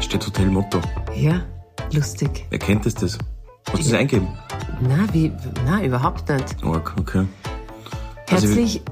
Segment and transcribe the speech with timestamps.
[0.00, 0.80] Steht Hotel Motto.
[1.14, 1.42] Ja,
[1.92, 2.46] lustig.
[2.50, 2.94] Wer kennt das?
[2.94, 3.18] das?
[3.68, 4.28] Hast du das eingeben?
[4.80, 5.32] Na, wie,
[5.64, 6.56] na, überhaupt nicht.
[6.64, 7.26] Oh, okay.
[8.30, 8.82] Also, Herzlich,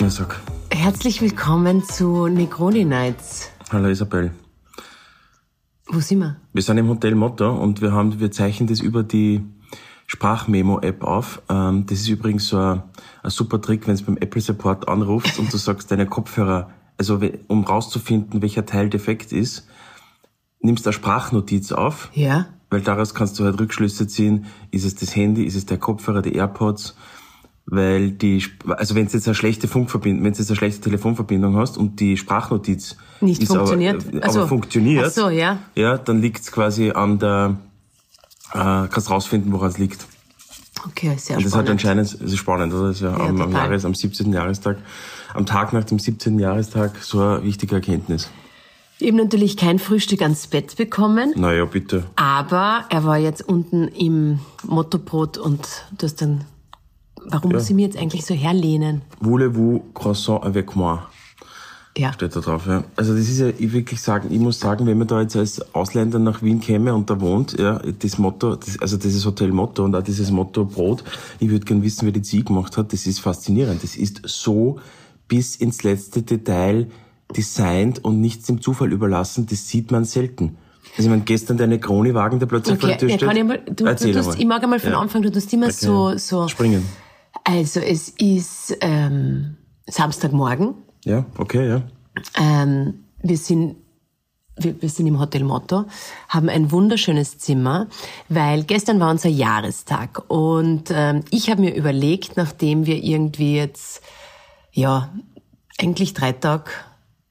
[0.00, 0.40] Na, sag.
[0.70, 3.50] herzlich willkommen zu Negroni Nights.
[3.70, 4.32] Hallo Isabel.
[5.88, 6.36] Wo sind wir?
[6.52, 9.42] Wir sind im Hotel Motto und wir haben, wir zeichnen das über die
[10.06, 11.42] Sprachmemo-App auf.
[11.48, 12.82] Ähm, das ist übrigens so ein,
[13.22, 16.70] ein super Trick, wenn du beim Apple Support anrufst und du sagst, deine Kopfhörer,
[17.10, 19.66] also um rauszufinden, welcher Teil defekt ist,
[20.60, 22.46] nimmst eine Sprachnotiz auf, Ja?
[22.70, 26.22] weil daraus kannst du halt Rückschlüsse ziehen, ist es das Handy, ist es der Kopfhörer,
[26.22, 26.96] die AirPods,
[27.66, 31.56] weil die, also wenn du jetzt eine schlechte Funkverbindung, wenn du jetzt eine schlechte Telefonverbindung
[31.56, 34.04] hast und die Sprachnotiz Nicht funktioniert?
[34.08, 34.38] aber, Ach so.
[34.40, 35.58] aber funktioniert, Ach so, ja.
[35.74, 37.56] ja, dann liegt's quasi an der,
[38.52, 38.58] äh,
[38.88, 40.06] kannst rausfinden, woran es liegt.
[40.86, 41.70] Okay, sehr Und das hat spannend.
[41.70, 42.88] anscheinend, das ist spannend, oder?
[42.88, 43.52] Das ist ja, am, am, total.
[43.52, 44.32] Jahres, am 17.
[44.32, 44.78] Jahrestag,
[45.34, 46.38] am Tag nach dem 17.
[46.38, 48.30] Jahrestag so eine wichtige Erkenntnis.
[49.00, 52.04] Eben natürlich kein Frühstück ans Bett bekommen, Naja, bitte.
[52.16, 55.66] aber er war jetzt unten im Mottobrot und
[55.98, 56.44] du hast dann,
[57.26, 59.02] warum muss ich mir jetzt eigentlich so herlehnen?
[59.20, 61.00] Voulez-vous croissant avec moi?
[61.98, 62.12] Ja.
[62.14, 62.84] Steht da drauf, ja.
[62.96, 65.74] Also das ist ja, ich wirklich sagen, ich muss sagen, wenn man da jetzt als
[65.74, 69.84] Ausländer nach Wien käme und da wohnt, ja, das Motto, das, also dieses Hotel Motto
[69.84, 71.04] und auch dieses Motto Brot,
[71.38, 73.82] ich würde gern wissen, wer die Ziege gemacht hat, das ist faszinierend.
[73.82, 74.78] Das ist so
[75.32, 76.88] bis ins letzte Detail
[77.34, 80.58] designt und nichts dem Zufall überlassen, das sieht man selten.
[80.90, 83.28] Also ich meine, gestern der Negroni-Wagen, der plötzlich vor Okay, der Tür ja, steht.
[83.28, 84.40] kann ich, mal, du, du, Erzähl tust, einmal.
[84.40, 85.00] ich mag einmal von Ja.
[85.00, 86.18] Anfang, du tust immer so, Okay.
[86.18, 86.48] so.
[86.48, 86.86] Springen.
[87.44, 90.74] Also es ist ähm, Samstagmorgen.
[91.06, 91.82] Ja, okay, ja.
[92.38, 93.76] Ähm, wir sind
[94.58, 95.86] wir, wir sind im Hotel Motto,
[96.28, 97.86] haben ein wunderschönes Zimmer,
[98.28, 104.02] weil gestern war unser Jahrestag und ähm, ich habe mir überlegt, nachdem wir irgendwie jetzt,
[104.72, 105.10] ja,
[105.78, 106.70] eigentlich drei Tage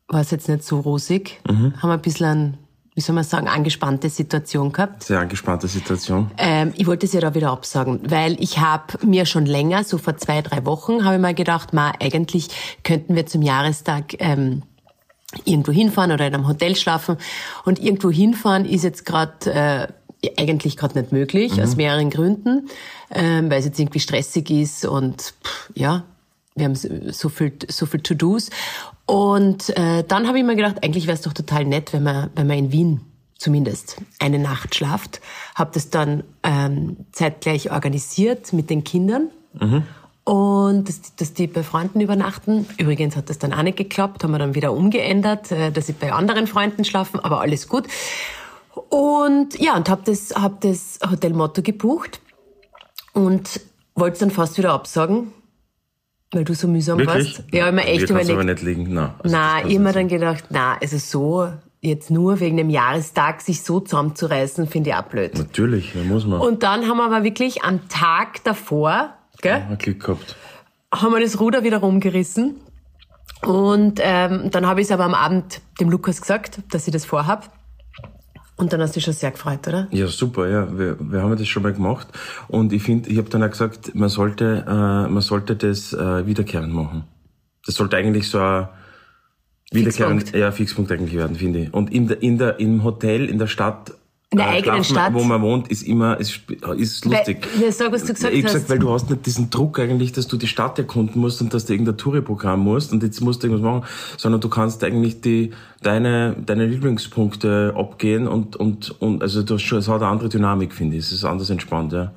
[0.08, 2.58] war es jetzt nicht so rosig, haben wir ein bisschen, ein,
[2.96, 5.04] wie soll man sagen, angespannte Situation gehabt.
[5.04, 6.32] Sehr angespannte Situation.
[6.38, 9.98] Ähm, ich wollte es ja da wieder absagen, weil ich habe mir schon länger, so
[9.98, 12.50] vor zwei, drei Wochen, habe ich mal gedacht, ma, eigentlich
[12.84, 14.64] könnten wir zum Jahrestag ähm,
[15.46, 17.18] irgendwo hinfahren oder in einem Hotel schlafen.
[17.64, 19.90] Und irgendwo hinfahren ist jetzt gerade
[20.24, 22.70] äh, eigentlich gerade nicht möglich, aus mehreren Gründen,
[23.12, 26.04] ähm, weil es jetzt irgendwie stressig ist und pff, ja,
[26.56, 28.50] wir haben so- viel, so viel To-Dos.
[29.06, 32.30] Und äh, dann habe ich mir gedacht, eigentlich wäre es doch total nett, wenn man,
[32.36, 33.02] wenn man in Wien
[33.38, 35.20] zumindest eine Nacht schlaft.
[35.56, 39.30] Habe das dann ähm, zeitgleich organisiert mit den Kindern.
[40.24, 42.68] Und dass, dass die bei Freunden übernachten.
[42.78, 45.94] Übrigens hat das dann auch nicht geklappt, haben wir dann wieder umgeändert, äh, dass sie
[45.94, 47.88] bei anderen Freunden schlafen, aber alles gut.
[48.90, 52.22] Und ja, und habe das, hab das Hotel Motto gebucht
[53.14, 53.60] und
[53.96, 55.34] wollte es dann fast wieder absagen,
[56.32, 57.38] weil du so mühsam Wirklich?
[57.38, 57.44] warst.
[57.52, 58.32] Ja, mir echt überlegt.
[58.32, 58.94] aber nicht liegen.
[58.94, 63.42] Nein, also kann's ich nicht dann gedacht, na, also so jetzt nur wegen dem Jahrestag
[63.42, 65.38] sich so zusammenzureißen, finde ich auch blöd.
[65.38, 66.40] Natürlich, da muss man.
[66.40, 70.36] Und dann haben wir aber wirklich am Tag davor, gell, Ein Glück gehabt.
[70.94, 72.56] haben wir das Ruder wieder rumgerissen.
[73.46, 77.06] Und ähm, dann habe ich es aber am Abend dem Lukas gesagt, dass ich das
[77.06, 77.52] vorhab.
[78.58, 79.88] Und dann hast du dich schon sehr gefreut, oder?
[79.92, 80.78] Ja, super, ja.
[80.78, 82.08] Wir, wir haben das schon mal gemacht.
[82.48, 86.26] Und ich finde, ich habe dann auch gesagt, man sollte, äh, man sollte das äh,
[86.28, 87.06] wiederkehrend machen.
[87.66, 88.68] Das sollte eigentlich so ein
[89.72, 90.42] wiederkehrend, Fixpunkt.
[90.42, 91.74] ja, Fixpunkt eigentlich werden, finde ich.
[91.74, 93.94] Und in der, in der, im Hotel, in der Stadt,
[94.34, 95.14] In der eigenen Stadt.
[95.14, 96.40] wo man wohnt, ist immer, ist,
[96.78, 97.46] ist lustig.
[97.54, 98.54] Weil, ja, sag, was du gesagt ich hast.
[98.54, 101.54] gesagt, weil du hast nicht diesen Druck eigentlich, dass du die Stadt erkunden musst und
[101.54, 103.86] dass du irgendein Touriprogramm musst und jetzt musst du irgendwas machen,
[104.18, 105.52] sondern du kannst eigentlich die,
[105.84, 110.30] deine, deine Lieblingspunkte abgehen und, und, und, also du hast schon, es hat eine andere
[110.30, 111.04] Dynamik, finde ich.
[111.04, 112.14] Es ist anders entspannt, ja.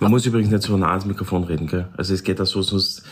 [0.00, 1.86] Man muss übrigens nicht so nah ans Mikrofon reden, gell.
[1.96, 3.04] Also es geht auch so, sonst,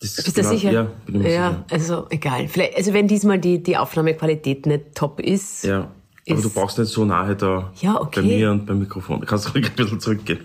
[0.00, 0.72] das ist Bist du genau- sicher?
[0.72, 1.64] Ja, bin ich mir ja, sicher.
[1.70, 2.48] also egal.
[2.48, 5.62] Vielleicht, also wenn diesmal die, die Aufnahmequalität nicht top ist.
[5.64, 5.92] Ja.
[6.28, 8.20] Aber Ist- du brauchst nicht so nahe da Ja, okay.
[8.20, 9.20] bei mir und beim Mikrofon.
[9.20, 10.40] Du kannst ruhig ein bisschen zurückgehen.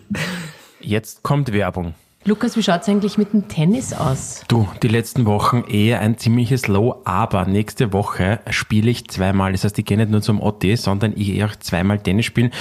[0.79, 1.93] Jetzt kommt Werbung.
[2.25, 4.43] Lukas, wie schaut's eigentlich mit dem Tennis aus?
[4.47, 9.51] Du, die letzten Wochen eher ein ziemliches Low, aber nächste Woche spiele ich zweimal.
[9.51, 12.51] Das heißt, ich gehe nicht nur zum OT, sondern ich gehe auch zweimal Tennis spielen.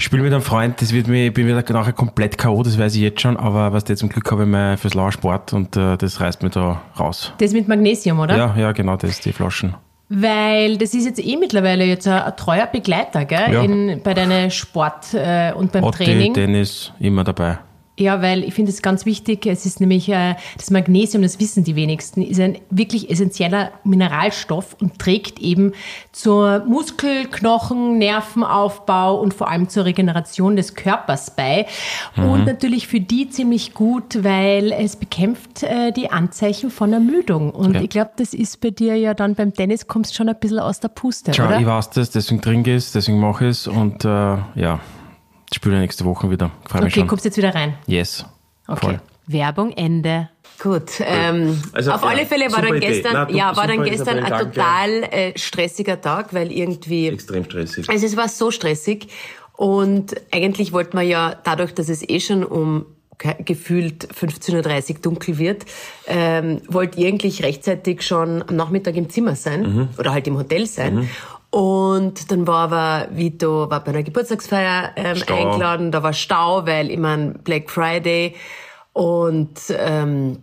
[0.00, 2.76] Ich spiele mit einem Freund, das wird mir, ich bin wieder nachher komplett K.O., das
[2.76, 5.52] weiß ich jetzt schon, aber was der zum Glück habe ich mal fürs Lauer Sport
[5.52, 7.32] und äh, das reißt mir da raus.
[7.38, 8.36] Das mit Magnesium, oder?
[8.36, 9.76] Ja, ja, genau, das, die Flaschen.
[10.08, 13.52] Weil das ist jetzt eh mittlerweile jetzt ein, treuer Begleiter, gell?
[13.52, 13.62] Ja.
[13.62, 16.34] In, bei deinen Sport äh, und beim OT, Training.
[16.34, 17.58] Tennis, immer dabei.
[17.96, 19.46] Ja, weil ich finde es ganz wichtig.
[19.46, 24.76] Es ist nämlich äh, das Magnesium, das wissen die wenigsten, ist ein wirklich essentieller Mineralstoff
[24.80, 25.72] und trägt eben
[26.10, 31.66] zur Muskel-, Knochen-, Nervenaufbau und vor allem zur Regeneration des Körpers bei.
[32.16, 32.24] Mhm.
[32.24, 37.50] Und natürlich für die ziemlich gut, weil es bekämpft äh, die Anzeichen von Ermüdung.
[37.50, 37.80] Und ja.
[37.80, 40.80] ich glaube, das ist bei dir ja dann beim Tennis kommst schon ein bisschen aus
[40.80, 41.60] der Puste, oder?
[41.60, 44.80] ich weiß das, deswegen trinke ich es, deswegen mache ich es und äh, ja
[45.54, 46.50] spiele nächste Woche wieder.
[46.68, 47.06] Freu okay, schon.
[47.06, 47.74] kommst jetzt wieder rein?
[47.86, 48.24] Yes.
[48.66, 48.80] Okay.
[48.80, 49.00] Voll.
[49.26, 50.28] Werbung Ende.
[50.62, 51.00] Gut.
[51.00, 54.38] Ähm, also, auf ja, alle Fälle war dann gestern, Nein, ja, war dann gestern ein
[54.38, 57.88] total äh, stressiger Tag, weil irgendwie extrem stressig.
[57.88, 59.08] Also es war so stressig
[59.56, 62.86] und eigentlich wollte man ja dadurch, dass es eh schon um
[63.44, 65.64] gefühlt 15.30 Uhr dunkel wird,
[66.06, 69.88] ähm, wollte eigentlich rechtzeitig schon am Nachmittag im Zimmer sein mhm.
[69.98, 70.96] oder halt im Hotel sein.
[70.96, 71.08] Mhm.
[71.54, 76.90] Und dann war aber Vito war bei einer Geburtstagsfeier ähm, eingeladen, da war Stau, weil
[76.90, 78.34] ich mein Black Friday
[78.92, 80.42] und ähm,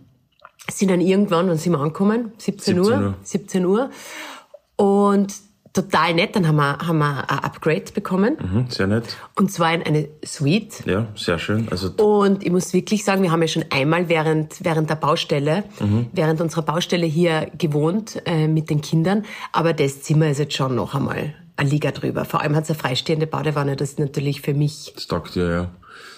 [0.70, 2.32] sind dann irgendwann, wann sind wir angekommen?
[2.38, 3.08] 17, 17 Uhr.
[3.08, 3.14] Uhr.
[3.24, 3.90] 17 Uhr.
[4.76, 5.34] Und
[5.72, 6.36] total nett.
[6.36, 8.36] Dann haben wir, haben wir ein Upgrade bekommen.
[8.40, 9.16] Mhm, sehr nett.
[9.34, 10.84] Und zwar in eine Suite.
[10.86, 11.68] Ja, sehr schön.
[11.70, 15.64] Also und ich muss wirklich sagen, wir haben ja schon einmal während, während der Baustelle,
[15.80, 16.06] mhm.
[16.12, 19.24] während unserer Baustelle hier gewohnt äh, mit den Kindern.
[19.52, 22.24] Aber das Zimmer ist jetzt schon noch einmal eine Liga drüber.
[22.24, 23.76] Vor allem hat es eine freistehende Badewanne.
[23.76, 24.92] Das ist natürlich für mich.
[24.94, 25.70] Das taugt ja, ja.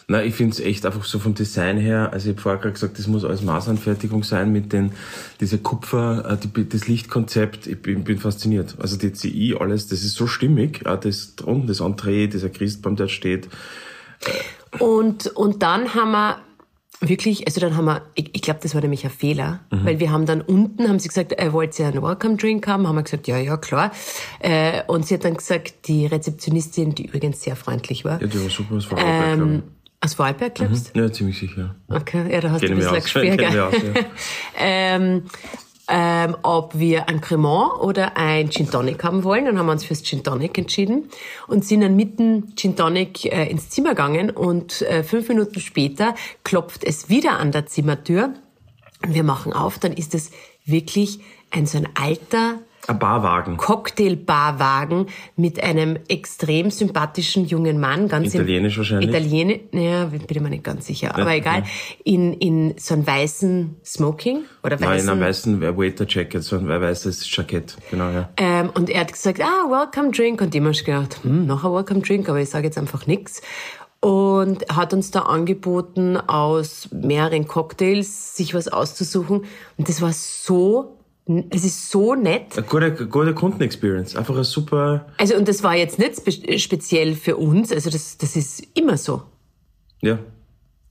[0.07, 2.75] Na, ich finde es echt einfach so vom Design her, also ich habe vorher gerade
[2.75, 4.93] gesagt, das muss alles Maßanfertigung sein mit den,
[5.41, 8.77] dieser Kupfer, äh, die, das Lichtkonzept, ich bin, bin fasziniert.
[8.79, 12.97] Also die CI, alles, das ist so stimmig, auch das drum, das Entree, dieser Christbaum,
[12.97, 13.49] der steht.
[14.79, 16.39] Und, und dann haben wir
[17.01, 19.85] Wirklich, also dann haben wir, ich, ich glaube, das war nämlich ein Fehler, mhm.
[19.85, 22.87] weil wir haben dann unten, haben sie gesagt, äh, wollt ihr einen Welcome Drink haben?
[22.87, 23.91] Haben wir gesagt, ja, ja, klar.
[24.39, 28.21] Äh, und sie hat dann gesagt, die Rezeptionistin, die übrigens sehr freundlich war.
[28.23, 29.65] Ja, die war super, das war ähm,
[30.05, 31.03] aus Vorarlberg, glaubst mhm.
[31.03, 31.75] Ja, ziemlich sicher.
[31.89, 34.03] Okay, ja, da hast Kennen du ein bisschen ein Gespür, aus, ja.
[34.59, 35.23] ähm,
[35.89, 39.45] ähm, ob wir ein Cremant oder ein Gin Tonic haben wollen.
[39.45, 41.11] Dann haben wir uns fürs Gin Tonic entschieden
[41.47, 46.15] und sind dann mitten Gin Tonic äh, ins Zimmer gegangen und äh, fünf Minuten später
[46.43, 48.35] klopft es wieder an der Zimmertür
[49.05, 50.31] und wir machen auf, dann ist es
[50.65, 51.21] wirklich
[51.51, 53.57] ein so ein alter Barwagen.
[53.57, 58.09] Cocktailbarwagen mit einem extrem sympathischen jungen Mann.
[58.09, 59.11] Ganz Italienisch wahrscheinlich.
[59.11, 61.15] Italienisch, naja, bin ich mir nicht ganz sicher.
[61.15, 61.61] Aber egal.
[61.61, 61.65] Ja.
[62.05, 64.89] In, in so einem weißen Smoking oder weißen...
[64.89, 67.77] Nein, in einem weißen Waiter Jacket, so ein weißes Jackett.
[67.91, 68.29] Genau, ja.
[68.37, 70.41] Ähm, und er hat gesagt, ah, welcome drink.
[70.41, 73.41] Und ich habe gedacht, hm, noch ein welcome drink, aber ich sage jetzt einfach nichts
[74.05, 79.47] und hat uns da angeboten, aus mehreren Cocktails sich was auszusuchen.
[79.79, 82.57] Und das war so es ist so nett.
[82.57, 84.15] Eine gute, gute Kundenexperience.
[84.17, 85.07] Einfach ein super.
[85.17, 87.73] Also, und das war jetzt nicht spe speziell für uns.
[87.73, 89.23] Also, das, das ist immer so.
[90.03, 90.19] Ja.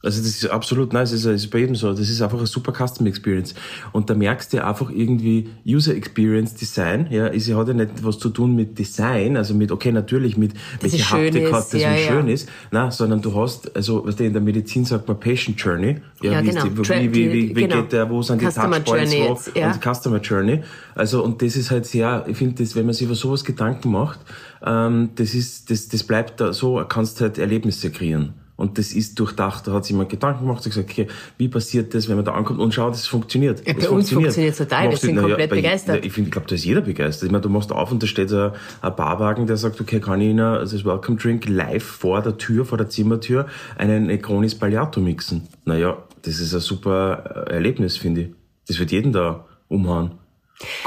[0.04, 1.90] Also das ist absolut nice, das ist bei jedem so.
[1.94, 3.56] Das ist einfach eine super Custom Experience.
[3.94, 8.20] Und da merkst du einfach irgendwie User Experience Design, ja, ist hat ja nicht was
[8.20, 11.94] zu tun mit Design, also mit, okay, natürlich mit, das welche Haptik hat, das ja,
[11.94, 12.08] wie ja.
[12.08, 15.58] schön ist, na, sondern du hast, also, was der in der Medizin sagt man Patient
[15.58, 15.96] Journey.
[16.22, 16.66] Ja, ja wie, genau.
[16.66, 17.82] Die, wie, wie, wie, wie genau.
[17.82, 19.72] geht der, wo sind die Customer Touchpoints, Journey wo, jetzt, ja.
[19.72, 20.64] und Customer Journey.
[20.96, 23.92] Also, und das ist halt sehr, ich finde, das, wenn man sich über sowas Gedanken
[23.92, 24.20] macht,
[24.66, 28.34] ähm, das ist, das, das bleibt da so, kannst halt Erlebnisse kreieren.
[28.56, 29.68] Und das ist durchdacht.
[29.68, 31.08] Da hat sich jemand Gedanken gemacht und gesagt, okay,
[31.38, 33.66] wie passiert das, wenn man da ankommt und schaut, es funktioniert.
[33.68, 35.96] Ja, bei uns funktioniert es total, wir sind komplett ja, begeistert.
[35.96, 37.28] Ja, ich finde, ich glaube, da ist jeder begeistert.
[37.28, 38.52] Ich meine, du machst auf und da steht ein,
[38.82, 42.38] ein Barwagen, der sagt, okay, kann ich Ihnen also das Welcome Drink live vor der
[42.38, 43.48] Tür, vor der Zimmertür,
[43.78, 45.48] einen Necronis Pagliato mixen.
[45.66, 48.28] Naja, das ist ein super äh, Erlebnis, finde ich.
[48.68, 50.12] Das wird jeden da umhauen.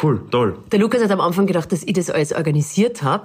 [0.03, 0.59] Cool, toll.
[0.73, 3.25] Der Lukas hat am Anfang gedacht, dass ich das alles organisiert habe.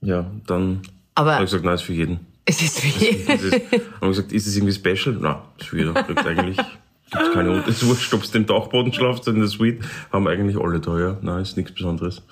[0.00, 0.82] Ja, dann
[1.16, 2.31] habe ich gesagt, nein, ist für jeden.
[2.44, 3.24] Es ist wie.
[3.26, 5.16] Das ist, haben wir gesagt, ist es irgendwie special?
[5.20, 6.02] Nein, ist für jeder.
[6.02, 6.58] Gibt eigentlich
[7.12, 9.80] gibt's keine wurscht, ob es im Dachboden schlaft oder in der Suite.
[10.10, 11.18] Haben eigentlich alle da, ja.
[11.22, 12.22] Nein, ist nichts Besonderes.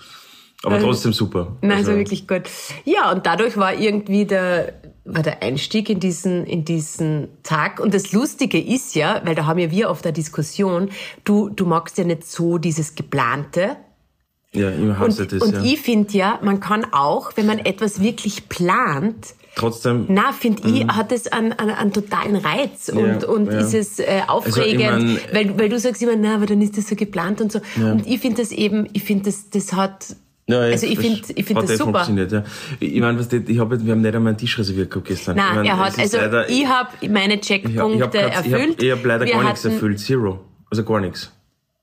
[0.63, 1.57] Aber ähm, trotzdem super.
[1.63, 2.43] Nein, also, wirklich gut.
[2.85, 4.75] Ja, und dadurch war irgendwie der,
[5.05, 7.81] war der Einstieg in diesen, in diesen Tag.
[7.81, 10.91] Und das Lustige ist ja, weil da haben ja wir oft eine Diskussion,
[11.25, 13.77] du, du magst ja nicht so dieses Geplante,
[14.53, 15.43] ja, ich hasse und, das.
[15.43, 15.63] Und ja.
[15.63, 20.07] ich finde ja, man kann auch, wenn man etwas wirklich plant, trotzdem.
[20.09, 20.97] Na, finde ich, mhm.
[20.97, 23.59] hat es einen, einen, einen totalen Reiz und, ja, und ja.
[23.59, 26.61] ist es äh, aufregend, also, ich mein, weil, weil du sagst immer, na, aber dann
[26.63, 27.61] ist das so geplant und so.
[27.81, 27.93] Ja.
[27.93, 30.17] Und ich finde das eben, ich finde das, das hat,
[30.47, 32.09] ja, also ich finde ich finde das super.
[32.11, 32.45] Ja.
[32.81, 35.37] Ich meine, was ich hab, wir haben nicht einmal einen Tisch reserviert gehabt gestern.
[35.37, 38.83] Nein, ich mein, er hat, also leider, ich habe meine Checkpunkte erfüllt.
[38.83, 40.41] Ich habe hab leider wir gar nichts erfüllt, zero,
[40.71, 41.33] also gar nichts.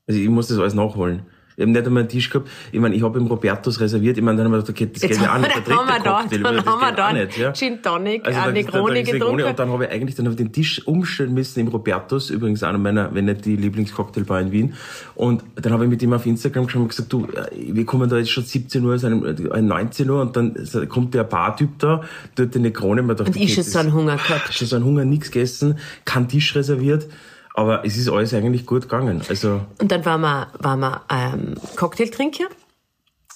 [0.07, 1.23] Also ich muss das alles nachholen.
[1.57, 2.47] Wir haben nicht einmal einen Tisch gehabt.
[2.71, 4.15] Ich meine, ich habe im Robertus reserviert.
[4.15, 5.55] Ich meine, dann haben wir gedacht, okay, das Jetzt geht ja auch nicht.
[5.55, 7.51] Der dann haben wir dritte da- Cocktail, dann das haben wir da nicht, ja.
[7.51, 9.43] Gin Tonic, Also eine da- da- Negroni da- Negroni getrunken.
[9.49, 12.61] Und dann habe ich eigentlich dann habe ich den Tisch umstellen müssen im Robertus, übrigens
[12.61, 14.73] einer meiner, wenn nicht die Lieblingscocktailbar in Wien.
[15.15, 18.07] Und dann habe ich mit ihm auf Instagram geschrieben und gesagt, du, äh, wir kommen
[18.07, 20.53] da jetzt schon 17 Uhr, es ist ein- ein 19 Uhr und dann
[20.89, 22.01] kommt der Bartyp da,
[22.35, 23.01] tut die Negroni.
[23.01, 24.53] Und, ich schon so einen Hunger gehabt.
[24.53, 27.07] Schon so einen Hunger, nichts gegessen, kein Tisch reserviert.
[27.57, 29.23] Aber es ist alles eigentlich gut gegangen.
[29.27, 32.43] Also, Und dann waren wir, waren wir ähm, Cocktailtrinker.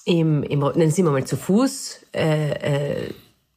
[0.06, 2.06] Im, im, dann sind wir mal zu Fuß.
[2.14, 3.14] Äh, äh,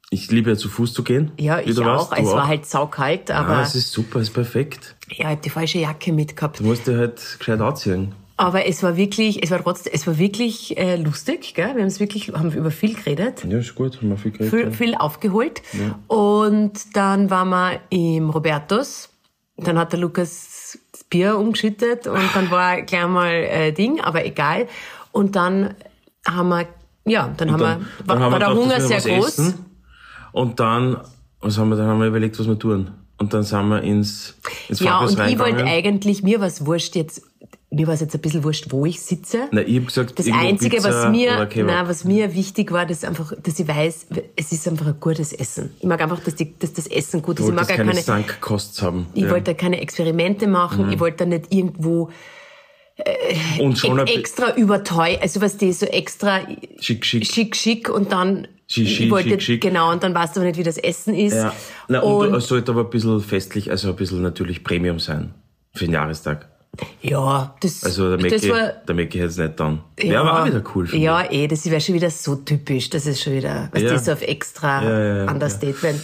[0.09, 1.33] ich liebe ja zu Fuß zu gehen.
[1.39, 2.09] ja, ich auch.
[2.09, 4.97] du es war halt saukalt, aber Ah, es ist super, es ist perfekt.
[5.11, 6.61] ja, ich habe die falsche Jacke mitgehabt.
[6.61, 8.15] Du musst dir halt gescheit anziehen.
[8.39, 11.75] Aber es war wirklich, es war trotzdem, es war wirklich äh, lustig, gell?
[11.75, 13.45] Wir haben es wirklich, haben über viel geredet.
[13.47, 14.51] Ja, ist gut, haben wir viel geredet.
[14.51, 14.71] viel, ja.
[14.71, 15.61] viel aufgeholt.
[16.09, 19.11] Und dann waren wir im Robertus.
[19.57, 24.25] Dann hat der Lukas das Bier umgeschüttet und dann war gleich mal äh, Ding, aber
[24.27, 24.67] egal.
[25.13, 25.75] Und dann
[26.27, 26.67] haben wir,
[27.05, 29.05] ja, dann, haben Dann- wir, dann war, haben war wir der gedacht, Hunger sehr was
[29.07, 29.29] groß.
[29.39, 29.67] essen.
[30.33, 30.97] Und dann,
[31.41, 32.91] was haben wir, dann haben wir überlegt, was wir tun.
[33.19, 34.35] Und dann sind wir ins,
[34.69, 37.23] ins Ja, und ich wollte eigentlich, mir war es wurscht jetzt,
[37.75, 39.49] mir war es jetzt ein bisschen wurscht, wo ich sitze.
[39.51, 43.05] Nein, ich hab gesagt, Das Einzige, Pizza was mir, nein, was mir wichtig war, dass
[43.05, 45.75] einfach, dass ich weiß, es ist einfach ein gutes Essen.
[45.81, 47.49] Ich mag einfach, dass, die, dass das Essen gut ist.
[47.49, 49.07] Ich mag keine keine, Sankkosts haben.
[49.15, 49.31] ich ja.
[49.31, 50.91] wollte keine Experimente machen.
[50.91, 52.11] Ich wollte da nicht irgendwo
[53.59, 56.41] Und schon e extra überteuert, also was die so extra
[56.79, 57.27] Schick, schick.
[57.27, 59.61] schick, schick und dann schick, wollte schick, schick.
[59.63, 61.35] genau und dann weißt du aber nicht, wie das Essen ist.
[61.35, 61.53] Ja.
[61.89, 65.35] Na, und, und es sollte aber ein bisschen festlich, also ein bisschen natürlich Premium sein.
[65.73, 66.49] Für den Jahrestag.
[67.03, 69.81] Ja, das, Also der das Mecki, war der Mecki hätte es nicht dann.
[69.99, 72.91] ja, Wäre aber auch wieder cool Ja, eh, das wäre schon wieder so typisch.
[72.91, 73.93] Das ist schon wieder, was Ja.
[73.93, 76.03] die so auf extra Ja, ja, Understatement.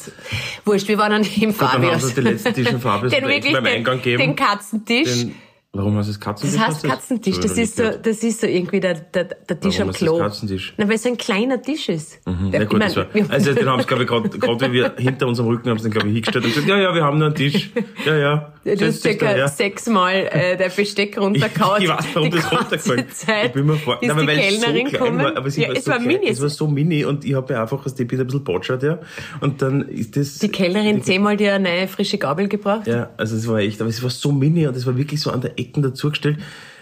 [0.64, 2.08] Wurscht, wir waren dann haben Fabius.
[2.08, 4.22] sie den letzten Tisch im Fabius den wirklich beim den, Eingang geben.
[4.22, 5.20] den Katzentisch.
[5.22, 5.34] Den,
[5.72, 6.58] warum hast du das Katzentisch?
[6.58, 7.34] das heißt Katzentisch.
[7.36, 9.94] ich Das nie ist so, das ist so irgendwie der, der, der Tisch Warum am
[9.94, 10.18] ist das Klo.
[10.18, 10.74] Katzentisch?
[10.76, 12.18] Na, weil es ein kleiner Tisch ist.
[12.26, 12.50] Mhm.
[12.50, 14.60] Der- Ja, ich gut, mein, das war, also den haben sie, glaube ich, gerade, gerade
[14.68, 16.94] wie wir hinter unserem Rücken haben sie den, glaube ich, hingestellt und gesagt, ja, ja,
[16.94, 17.70] wir haben nur einen Tisch.
[18.04, 18.52] Ja, ja.
[18.62, 19.48] Du hast circa her.
[19.48, 21.82] sechsmal äh, der Besteck runtergehauen.
[21.82, 24.38] Ich weiß, warum die das runtergefallen Zeit Ich bin mir vor, ist Nein, die weil
[24.38, 26.28] Kellnerin so klein war, aber ja, war es so war klein, mini.
[26.28, 28.82] Es war so mini und ich habe mir einfach aus dem Bild ein bisschen botschert,
[28.82, 28.98] ja.
[29.40, 30.38] Und dann ist das...
[30.38, 32.86] die Kellnerin zehnmal dir eine neue frische Gabel gebracht.
[32.86, 35.30] Ja, also es war echt, aber es war so mini und es war wirklich so
[35.30, 36.38] an der Ecken dazugestellt.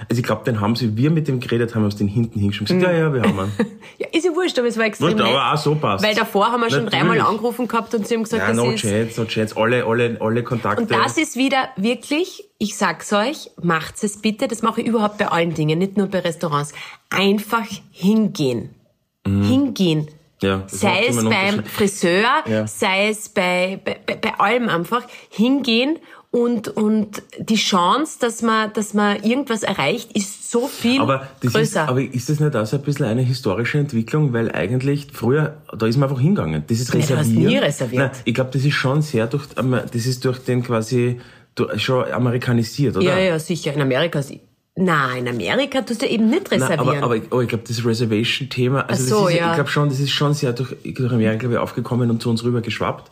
[0.09, 2.77] Also ich glaube, den haben sie, wir mit dem geredet haben, aus den hinten hingeschrieben.
[2.77, 2.83] Mhm.
[2.83, 3.53] Ja, ja, wir haben einen.
[3.99, 5.27] Ja, ist ja wurscht, aber es war extrem Wurscht, nett.
[5.35, 6.05] aber auch so passt.
[6.05, 7.09] Weil davor haben wir schon Natürlich.
[7.09, 8.81] dreimal angerufen gehabt und sie haben gesagt, Ja, das no ist...
[8.81, 9.57] chance, no chance.
[9.57, 10.83] Alle, alle, alle Kontakte.
[10.83, 15.19] Und das ist wieder wirklich, ich sag's euch, macht's es bitte, das mache ich überhaupt
[15.19, 16.73] bei allen Dingen, nicht nur bei Restaurants.
[17.11, 18.71] Einfach hingehen.
[19.27, 20.01] Hingehen.
[20.03, 20.09] Mhm.
[20.41, 21.65] Ja, das sei es beim.
[21.65, 22.67] Friseur, Ja.
[22.69, 25.03] sei es bei, bei, bei allem einfach.
[25.31, 25.99] Hingehen
[26.31, 31.61] und, und die Chance, dass man, dass man irgendwas erreicht, ist so viel Aber, größer.
[31.61, 34.33] ist, aber ist das nicht auch so ein bisschen eine historische Entwicklung?
[34.35, 36.65] Weil eigentlich früher, da ist man einfach hingegangen.
[36.67, 37.51] Das ist Ja, du hast reserviert.
[37.51, 38.03] nie reserviert.
[38.13, 41.19] Nein, ich glaube, das ist schon sehr durch, das ist durch den quasi,
[41.77, 43.05] schon amerikanisiert, oder?
[43.07, 43.73] ja, ja, sicher.
[43.73, 44.33] In Amerika ist,
[44.85, 46.97] nein, in Amerika tust du eben nicht Nein, reservieren.
[46.99, 49.49] aber, aber, ich- aber ich glaube, das Reservation-Thema, also so, das ist, ja.
[49.51, 52.31] ich glaube schon, das ist schon sehr durch, durch Amerika, glaube ich, aufgekommen und zu
[52.31, 53.11] uns rüber geschwappt.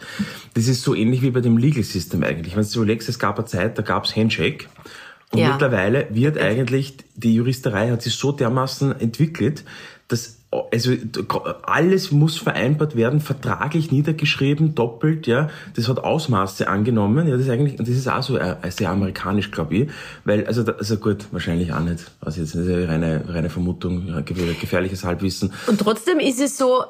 [0.55, 2.55] Das ist so ähnlich wie bei dem Legal System eigentlich.
[2.55, 4.67] Wenn du so überlegst, es gab eine Zeit, da gab's Handshake.
[5.33, 5.51] Und Ja.
[5.53, 9.65] mittlerweile wird eigentlich, die Juristerei hat sich so dermaßen entwickelt,
[10.09, 10.36] dass
[10.73, 10.93] also
[11.63, 15.49] alles muss vereinbart werden, vertraglich niedergeschrieben, doppelt, ja.
[15.75, 17.37] Das hat Ausmaße angenommen, ja.
[17.37, 19.91] Das ist eigentlich, das ist auch so äh, sehr amerikanisch, glaube ich,
[20.25, 25.53] weil also, also gut, wahrscheinlich auch nicht, also jetzt eine reine reine Vermutung, gefährliches Halbwissen.
[25.67, 26.85] Und trotzdem ist es so,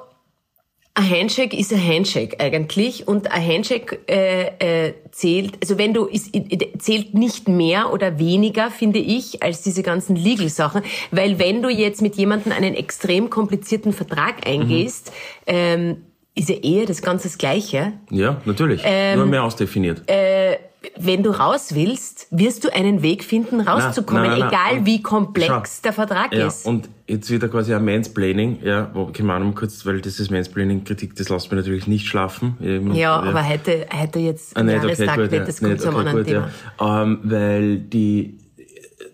[0.96, 6.06] ein Handshake ist ein Handshake eigentlich und ein Handshake äh, äh, zählt, also wenn du,
[6.06, 6.32] ist,
[6.78, 12.00] zählt nicht mehr oder weniger, finde ich, als diese ganzen Legal-Sachen, weil wenn du jetzt
[12.00, 15.12] mit jemandem einen extrem komplizierten Vertrag eingehst,
[15.46, 15.98] ähm,
[16.34, 17.92] ist ja eher das Ganze das Gleiche.
[18.10, 20.02] Ja, natürlich, Ähm, nur mehr ausdefiniert.
[20.08, 20.56] Äh,
[20.98, 25.02] Wenn du raus willst, wirst du einen Weg finden, rauszukommen, nein, nein, egal und wie
[25.02, 25.82] komplex schau.
[25.84, 26.66] der Vertrag Ja, ist.
[26.66, 31.14] und jetzt wieder quasi ein Mansplaining, ja, wo, keine Ahnung, kurz, weil das ist Mansplaining-Kritik,
[31.16, 32.56] das lässt mir natürlich nicht schlafen.
[32.62, 35.44] Eben, Ja, aber heute, heute jetzt Ah, nicht, okay, Jahrestag gut, wird ja.
[35.44, 36.50] das kommt Nicht, zu einem okay, anderen gut, Thema.
[36.80, 37.02] Ja.
[37.02, 38.38] Ähm, weil die,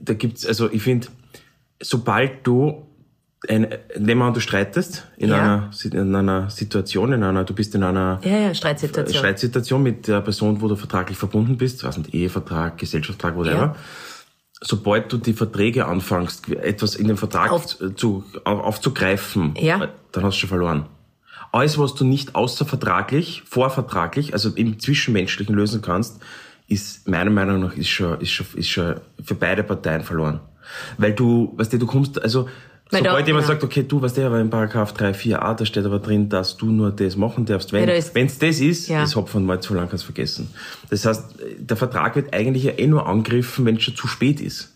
[0.01, 1.09] da gibt's, also ich finde,
[1.81, 2.87] sobald du
[3.49, 3.67] ein,
[3.99, 5.37] nehmen wir an, du streitest in, Ja.
[5.37, 9.17] einer, in einer Situation, in einer, du bist in einer Ja, ja, Streitsituation.
[9.19, 13.77] Streitsituation mit der Person, wo du vertraglich verbunden bist, was nicht, Ehevertrag, Gesellschaftsvertrag, whatever.
[14.61, 19.55] Sobald du die Verträge anfängst, etwas in den Vertrag Auf- zu, auf, aufzugreifen,
[20.13, 20.87] dann hast du schon verloren.
[21.51, 26.21] Alles, was du nicht außervertraglich, vorvertraglich, also im Zwischenmenschlichen lösen kannst,
[26.69, 30.41] ist meiner Meinung nach ist schon, ist schon, ist schon für beide Parteien verloren.
[30.97, 32.49] Weil du, weißt du, du kommst, also,
[32.93, 33.49] Weil sobald da- jemand ja.
[33.49, 36.57] sagt, okay, du, weißt du, aber in Paragraph 3, 4a, da steht aber drin, dass
[36.59, 37.73] du nur das machen darfst.
[37.73, 39.03] Wenn da ist- wenn's das ist, Ja.
[39.03, 40.51] ist Hopfen und Malz zu lang, kannst vergessen.
[40.91, 41.25] Das heißt,
[41.59, 44.72] der Vertrag wird eigentlich ja eh nur angegriffen, wenn es schon zu spät ist.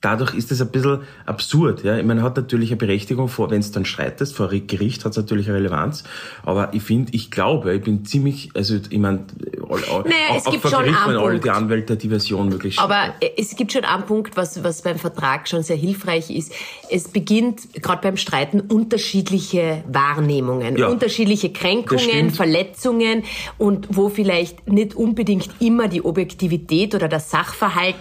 [0.00, 1.82] Dadurch ist es ein bisschen absurd.
[1.82, 1.98] Ja?
[1.98, 5.16] Ich meine, hat natürlich eine Berechtigung, vor, wenn es dann streitest, vor Gericht hat es
[5.16, 6.04] natürlich eine Relevanz.
[6.44, 9.24] Aber ich finde, ich glaube, ich bin ziemlich, also ich meine,
[9.68, 11.44] all, all, Naja, auch, es auch gibt vor schon Gericht einen wollen alle Punkt.
[11.46, 14.98] die Anwälte die Version möglichst Aber äh, es gibt schon einen Punkt, was, was beim
[14.98, 16.52] Vertrag schon sehr hilfreich ist.
[16.90, 20.86] Es beginnt gerade beim Streiten unterschiedliche Wahrnehmungen, Ja.
[20.88, 22.30] unterschiedliche Das Kränkungen.
[22.30, 23.24] Verletzungen
[23.58, 27.96] und wo vielleicht nicht unbedingt immer die Objektivität oder der Sachverhalt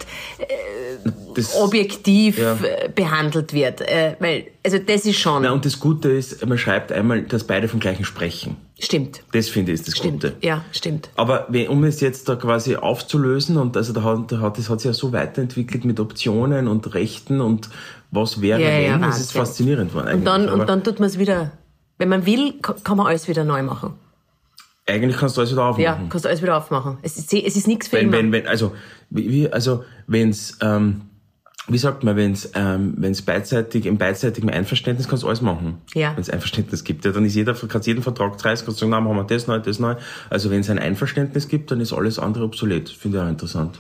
[1.36, 2.54] das, objektiv Ja.
[2.56, 3.82] äh, behandelt wird.
[3.82, 7.44] Äh, weil, also das ist schon, Na, und das Gute ist, man schreibt einmal, dass
[7.46, 8.58] beide vom gleichen sprechen.
[8.80, 10.36] stimmt, Das finde ich ist das stimmt, Gute.
[10.42, 11.10] ja, stimmt.
[11.16, 14.82] Aber um es jetzt da quasi aufzulösen, und also da hat, da hat, das hat
[14.82, 17.70] sich ja so weiterentwickelt mit Optionen und Rechten und
[18.12, 20.14] was wäre, Ja, ja, wenn, das ist faszinierend worden.
[20.16, 21.52] Und dann, und dann tut man es wieder,
[21.98, 23.94] wenn man will, ka- kann man alles wieder neu machen.
[24.88, 25.84] Eigentlich kannst du alles wieder aufmachen.
[25.84, 26.98] Ja, kannst du alles wieder aufmachen.
[27.02, 28.18] Es ist, es ist nichts für Wenn, immer.
[28.18, 28.74] wenn, wenn, also,
[29.10, 31.02] wie, also, wenn's, ähm,
[31.68, 35.82] wie sagt man, wenn's, ähm, wenn's beidseitig, im beidseitigen Einverständnis kannst du alles machen.
[35.94, 36.16] Ja.
[36.16, 37.04] Wenn's Einverständnis gibt.
[37.04, 39.60] Ja, dann ist jeder, kannst jeden Vertrag reißen, kannst sagen, na, machen wir das neu,
[39.60, 39.96] das neu.
[40.30, 42.88] Also, wenn es ein Einverständnis gibt, dann ist alles andere obsolet.
[42.90, 43.78] Finde ich auch interessant.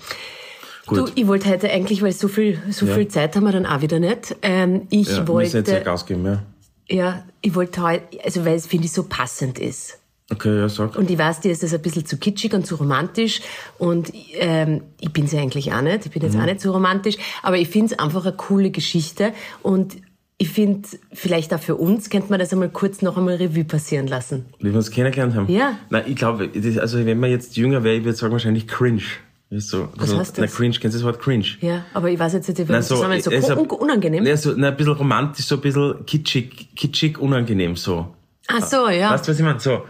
[0.90, 1.14] Du, Gut.
[1.16, 2.96] ich wollte heute eigentlich, weil so viel, so Ja.
[2.96, 4.36] viel Zeit haben wir dann auch wieder nicht.
[4.42, 6.44] Ähm, ich ja, wir müssen jetzt ja wollte, Gas geben, ja.
[6.90, 10.00] ja, ich wollte heute, also weil es finde ich so passend ist.
[10.30, 10.96] Okay, ja, sag.
[10.98, 13.42] Und ich weiß, dir ist das ein bisschen zu kitschig und zu romantisch.
[13.78, 16.06] Und ähm, ich bin's ja eigentlich auch nicht.
[16.06, 16.42] Ich bin jetzt Mhm.
[16.42, 17.16] auch nicht so romantisch.
[17.44, 19.32] Aber ich find's einfach eine coole Geschichte.
[19.64, 19.96] Und
[20.38, 24.08] ich finde, vielleicht auch für uns, könnte man das einmal kurz noch einmal Revue passieren
[24.08, 24.46] lassen.
[24.60, 25.50] Wie wir uns kennengelernt haben?
[25.52, 25.78] Ja.
[25.90, 29.02] Nein, ich glaube, das- also wenn man jetzt jünger wäre, ich würde sagen wahrscheinlich cringe.
[29.50, 30.56] So, Was so, heißt Na, das?
[30.56, 31.46] cringe, kennst du das Wort cringe?
[31.62, 34.26] Ja, aber ich weiß jetzt nicht, wie Na, wir zusammen so äh, so- un unangenehm.
[34.26, 38.08] Ja, so, na, ein bisschen romantisch, so ein bisschen kitschig, kitschig, unangenehm, so.
[38.50, 39.12] Ach so, ja.
[39.12, 39.60] Weißt du, was ich meine?
[39.62, 39.84] So.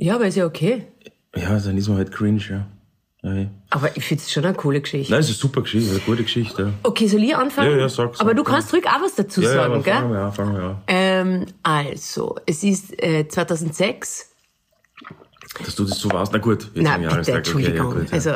[0.00, 0.86] Ja, aber ist ja okay.
[1.34, 2.66] Ja, dann ist man halt cringe, ja.
[3.22, 3.34] ja.
[3.34, 3.46] ja.
[3.70, 5.10] Aber ich finde es schon eine coole Geschichte.
[5.10, 6.62] Nein, es ist eine super Geschichte, eine gute Geschichte.
[6.62, 7.72] Ja, Okay, soll ich anfangen?
[7.72, 9.82] Ja, ja, sag, sag, Aber du kannst ruhig auch was dazu ja, ja sagen, aber
[9.82, 9.94] gell?
[9.94, 10.76] fangen wir an, fangen wir an.
[10.86, 14.30] Ähm, also, es ist äh, 2006.
[15.64, 16.70] Dass du das so warst, na gut.
[16.74, 17.86] Jetzt Nein, bitte, Entschuldigung.
[17.88, 18.14] Okay, ja, gut, ja.
[18.14, 18.30] Also,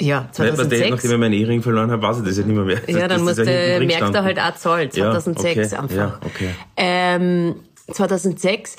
[0.00, 0.90] ja, Nicht, was der, 2006.
[0.90, 2.64] nachdem ich meinen Ehering verloren habe, weiß ich das ja nicht mehr.
[2.64, 2.80] mehr.
[2.86, 5.96] ja, dann das musst drin merkt er halt auch Zoll, 2006 ja, okay, einfach.
[5.96, 6.54] Ja, okay.
[6.76, 7.56] Ähm,
[7.92, 8.76] 2006.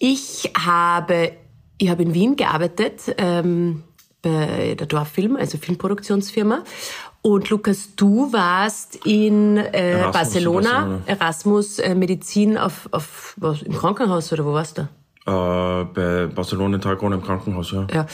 [0.00, 1.32] Ich habe,
[1.78, 3.82] ich habe in Wien gearbeitet, ähm,
[4.22, 6.64] bei der Dorffilm, also Filmproduktionsfirma.
[7.22, 11.02] Und Lukas, du warst in äh, Erasmus Barcelona, Barcelona.
[11.06, 14.82] Erasmus äh, Medizin auf, auf was, im Krankenhaus oder wo warst du?
[15.26, 17.86] Äh, bei Barcelona in Tarragona im Krankenhaus, ja.
[17.92, 18.06] Ja.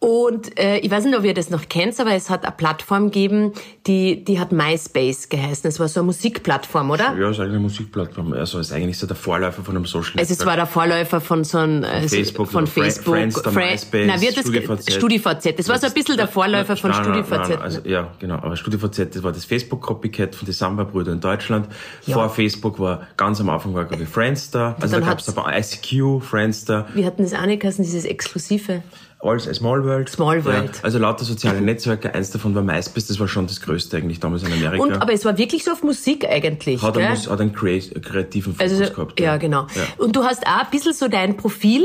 [0.00, 3.06] Und äh, ich weiß nicht, ob ihr das noch kennt, aber es hat eine Plattform
[3.06, 3.52] gegeben,
[3.88, 5.68] die, die hat MySpace geheißen.
[5.68, 7.16] Es war so eine Musikplattform, oder?
[7.18, 8.32] Ja, ist eigentlich eine Musikplattform.
[8.32, 11.42] Also ist eigentlich so der Vorläufer von einem Social Also es war der Vorläufer von
[11.42, 14.92] so einem äh, Facebook, von Facebook, Friendster, Fri- MySpace, na, wird das StudiVZ.
[14.92, 15.58] StudiVZ.
[15.58, 17.48] Das war so ein bisschen der Vorläufer von Nein, nein, StudiVZ.
[17.48, 18.34] nein, Also, ja, genau.
[18.36, 21.66] Aber StudiVZ, das war das Facebook-Copycat von den Samba-Brüdern in Deutschland.
[22.06, 22.14] Ja.
[22.14, 24.76] Vor Facebook war, ganz am Anfang war, glaube ich, Friendster.
[24.80, 28.04] Also dann da gab es aber ICQ, Friendster, Wir hatten das auch nicht geheißen, dieses
[28.04, 28.84] Exklusive.
[29.20, 30.08] Alles, Small World.
[30.08, 30.76] Small World.
[30.76, 32.14] Ja, also lauter soziale Netzwerke.
[32.14, 34.82] Eins davon war MySpace, das war schon das größte eigentlich damals in Amerika.
[34.82, 36.80] Und, aber es war wirklich so auf Musik eigentlich.
[36.82, 39.20] hat, einen, hat einen kreativen Fokus also, gehabt.
[39.20, 39.66] ja, genau.
[39.98, 41.84] Und du hast auch ein bisschen so dein Profil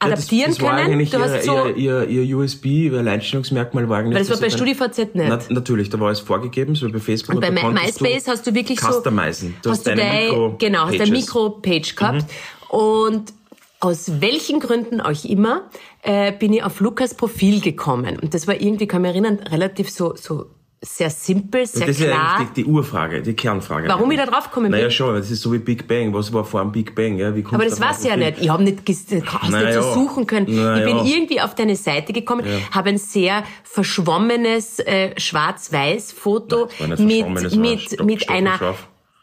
[0.00, 0.92] adaptieren ja, das, das können.
[0.92, 4.14] Eigentlich Du ihr, hast so, ihr, ihr, ihr USB, ihr Alleinstellungsmerkmal war eigentlich.
[4.14, 5.28] weil das war bei StudiVZ nicht.
[5.28, 7.36] Na, natürlich, da war es vorgegeben, so wie bei Facebook.
[7.36, 8.88] Und bei MySpace hast du wirklich so.
[8.88, 9.54] customizen.
[9.62, 11.06] Du hast deine dein, Mikro genau, hast deine.
[11.06, 11.16] Mhm.
[11.18, 12.24] Mikro-Page gehabt.
[12.68, 13.34] Und
[13.80, 15.62] aus welchen Gründen auch immer,
[16.02, 18.18] äh, bin ich auf Lukas Profil gekommen.
[18.18, 20.46] Und das war irgendwie, kann ich mich erinnern, relativ so, so
[20.82, 22.36] sehr simpel, sehr Und das ist ja klar.
[22.36, 23.86] eigentlich die, die Urfrage, die Kernfrage.
[23.86, 24.80] Warum ich da drauf gekommen bin?
[24.80, 26.14] Naja, schon, das ist so wie Big Bang.
[26.14, 27.18] Was war vor dem Big Bang?
[27.18, 27.36] Ja?
[27.36, 28.38] Wie Aber das ein war's ja nicht.
[28.40, 29.92] Ich habe nicht, hast Na nicht so ja.
[29.92, 30.46] suchen können.
[30.48, 31.04] Na ich bin ja.
[31.04, 37.80] irgendwie auf deine Seite gekommen, habe ein sehr verschwommenes äh, Schwarz-Weiß-Foto war mit, war mit,
[37.82, 38.58] stock- mit einer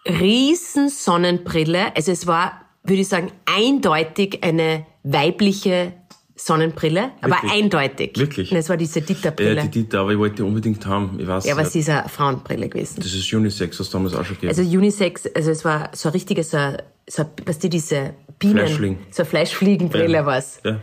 [0.06, 1.96] riesen Sonnenbrille.
[1.96, 5.94] Also es war, würde ich sagen, eindeutig eine weibliche
[6.40, 7.52] Sonnenbrille, aber Wirklich?
[7.52, 8.12] eindeutig.
[8.18, 8.52] Wirklich?
[8.52, 9.62] Und es war diese Ja, Dieter-Brille.
[9.64, 11.18] die Dieter, aber ich wollte die unbedingt haben.
[11.20, 12.96] Ich weiß Ja, aber es ist eine Frauenbrille gewesen.
[12.98, 14.50] Das ist Unisex, was damals auch schon gegeben.
[14.56, 16.58] Also Unisex, also es war so ein richtiges, so,
[17.10, 18.98] so, was die diese Bienen, Fleischfliegen.
[19.10, 20.26] so eine Fleischfliegenbrille Ja.
[20.28, 20.60] war's.
[20.64, 20.80] Ja.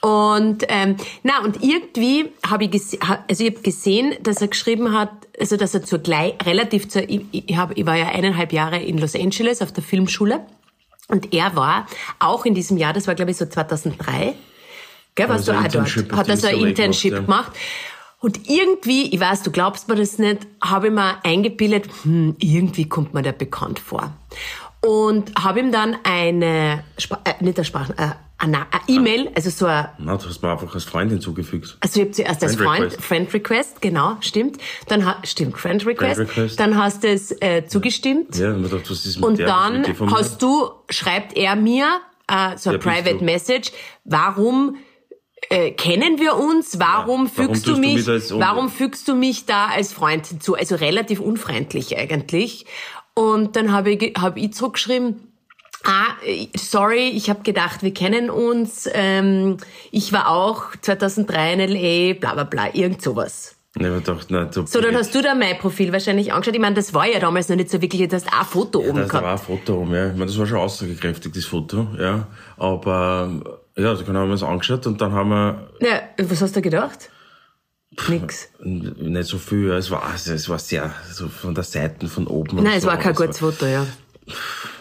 [0.00, 4.46] Und ähm, na und irgendwie habe ich gese ha- also ich habe gesehen, dass er
[4.48, 8.06] geschrieben hat, also dass er zur gleich relativ zur ich, ich, hab, ich war ja
[8.08, 10.40] eineinhalb Jahre in Los Angeles auf der Filmschule
[11.08, 11.86] und er war
[12.20, 14.34] auch in diesem Jahr, das war glaube ich so 2003,
[15.18, 17.52] gell, warst du auch dort, hat er so ein Internship gemacht, gemacht.
[18.20, 22.88] Und irgendwie, ich weiß, du glaubst mir das nicht, habe ich mir eingebildet, hm, irgendwie
[22.88, 24.12] kommt mir der bekannt vor.
[24.80, 29.66] Und habe ihm dann eine, Spra äh, nicht eine Sprache, äh, eine E-Mail, also so
[29.66, 31.76] ein, Na, du hast mir einfach als Freund hinzugefügt.
[31.80, 33.04] also ich habe zuerst als Friend Freund, Request.
[33.04, 34.58] Friend Request, genau, stimmt.
[34.86, 36.14] Dann stimmt, Friend Request.
[36.16, 36.60] Friend Request.
[36.60, 38.36] Dann hast du es äh, zugestimmt.
[38.36, 39.46] Ja, und ich dachte, was ist mit Und der?
[39.48, 41.86] dann Was hast du, schreibt er mir
[42.28, 43.24] äh, so ein Wer bist Private?
[43.24, 43.72] Message,
[44.04, 44.76] warum
[45.50, 46.78] äh, kennen wir uns?
[46.78, 47.94] Warum Ja, warum fügst du tust du mich?
[47.96, 50.54] mich da jetzt um- warum fügst du mich da als Freund hinzu?
[50.54, 52.66] Also relativ unfreundlich eigentlich.
[53.14, 55.16] Und dann habe ich, hab ich zurückgeschrieben.
[55.84, 56.06] Ah,
[56.56, 58.88] sorry, ich habe gedacht, wir kennen uns.
[58.92, 59.58] Ähm,
[59.92, 63.54] ich war auch 2003 in L.A., bla bla bla, irgend sowas.
[63.78, 66.54] Ja, ich dachte, na, so, So, dann hast du da mein Profil wahrscheinlich angeschaut.
[66.56, 68.96] Ich meine, das war ja damals noch nicht so wirklich, du hast ein Foto oben
[68.98, 69.14] Da gehabt.
[69.14, 70.06] aber auch ein Foto um, ja.
[70.08, 72.26] Ich meine, das war schon aussagekräftig, das Foto, ja.
[72.56, 76.62] Aber, ja, also haben wir es angeschaut und dann haben wir Ja, was hast du
[76.62, 77.10] gedacht?
[78.08, 78.48] Nix.
[78.60, 82.56] nicht so viel, es war, also es war sehr, so von der Seite, von oben.
[82.62, 82.88] Nein, es so.
[82.88, 83.86] war kein Es gutes Foto, ja.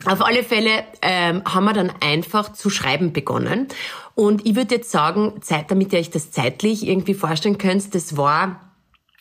[0.05, 3.69] Auf alle Fälle ähm, haben wir dann einfach zu schreiben begonnen.
[4.13, 8.17] Und ich würde jetzt sagen, Zeit, damit ihr euch das zeitlich irgendwie vorstellen könnt, das
[8.17, 8.73] war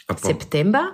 [0.09, 0.91] Aber- September,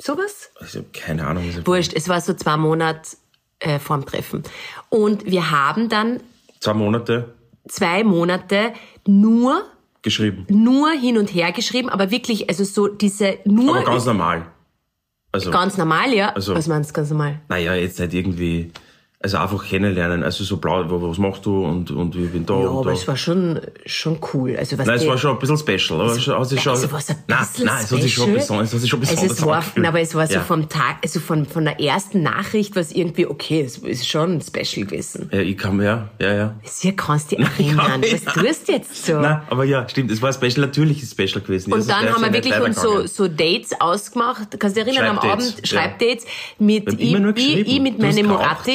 [0.00, 0.50] sowas?
[0.60, 3.16] Ich habe keine Ahnung, Wurscht, es war so zwei Monate
[3.60, 4.42] äh, vorm Treffen.
[4.90, 6.20] Und wir haben dann
[6.60, 7.34] Zwei Monate
[7.68, 8.72] zwei Monate
[9.06, 9.62] nur,
[10.02, 10.46] geschrieben.
[10.48, 14.46] nur hin und her geschrieben, aber wirklich, also so diese nur Aber ganz normal.
[15.32, 16.28] Also, ganz normal, ja.
[16.30, 17.40] Also- Was meinst du ganz normal?
[17.48, 18.70] naja, jetzt nicht irgendwie,
[19.24, 22.68] also einfach kennenlernen, also so blau, was machst du und, und ich bin da Ja,
[22.68, 22.90] aber da.
[22.90, 24.54] es war schon, schon cool.
[24.54, 27.08] Also, was Nein, es war schon ein bisschen special, aber es sich schon, also was
[27.08, 28.38] ein nein, bisschen nein, es hat sich schon special.
[28.38, 30.40] besonders, es hat sich schon also besonders es war, na, aber es war so ja.
[30.42, 34.42] vom Tag, also von, von der ersten Nachricht war es irgendwie okay, es ist schon
[34.42, 35.30] special gewesen.
[35.32, 36.54] Ja, ich kann, ja, ja, ja.
[36.64, 38.02] Sicher kannst du dich erinnern.
[38.02, 39.20] Was tust du jetzt so?
[39.20, 41.72] Nein, aber ja, stimmt, es war special, natürlich ist es special gewesen.
[41.72, 44.60] Und Also dann haben ja wir wirklich uns so, so Dates ausgemacht.
[44.60, 45.66] Kannst du dich erinnern, am Schreibdates, Abend ja.
[45.66, 46.26] Schreibdates
[46.58, 48.68] mit Wir haben ich, ich, mit meinem geraucht.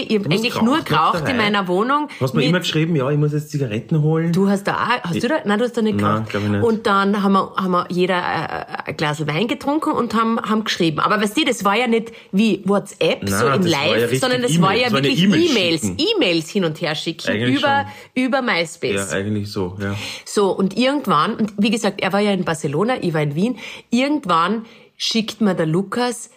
[0.44, 2.08] Ich eigentlich geraucht nur geraucht in meiner Wohnung.
[2.20, 4.32] Du hast mir immer geschrieben, ja, ich muss jetzt Zigaretten holen.
[4.32, 5.36] Du hast da auch, hast du da?
[5.46, 6.34] Nein, du hast da nicht Nein, geraucht.
[6.44, 6.64] ich nicht.
[6.64, 10.64] Und dann haben wir, haben wir jeder äh, ein Glas Wein getrunken und haben, haben
[10.64, 11.00] geschrieben.
[11.00, 14.20] Aber weißt du, das war ja nicht wie WhatsApp, Nein, so im ja Live, richtig
[14.20, 14.62] sondern das E-Mail.
[14.64, 15.98] war ja Das war wirklich E-Mail E-Mails, schicken.
[16.16, 19.12] E-Mails hin und her schicken Eigentlich über, über MySpace.
[19.12, 19.96] ja, eigentlich so, ja.
[20.26, 23.58] So, und irgendwann, und wie gesagt, er war ja in Barcelona, ich war in Wien,
[23.90, 24.66] irgendwann
[24.98, 26.30] schickt mir der Lukas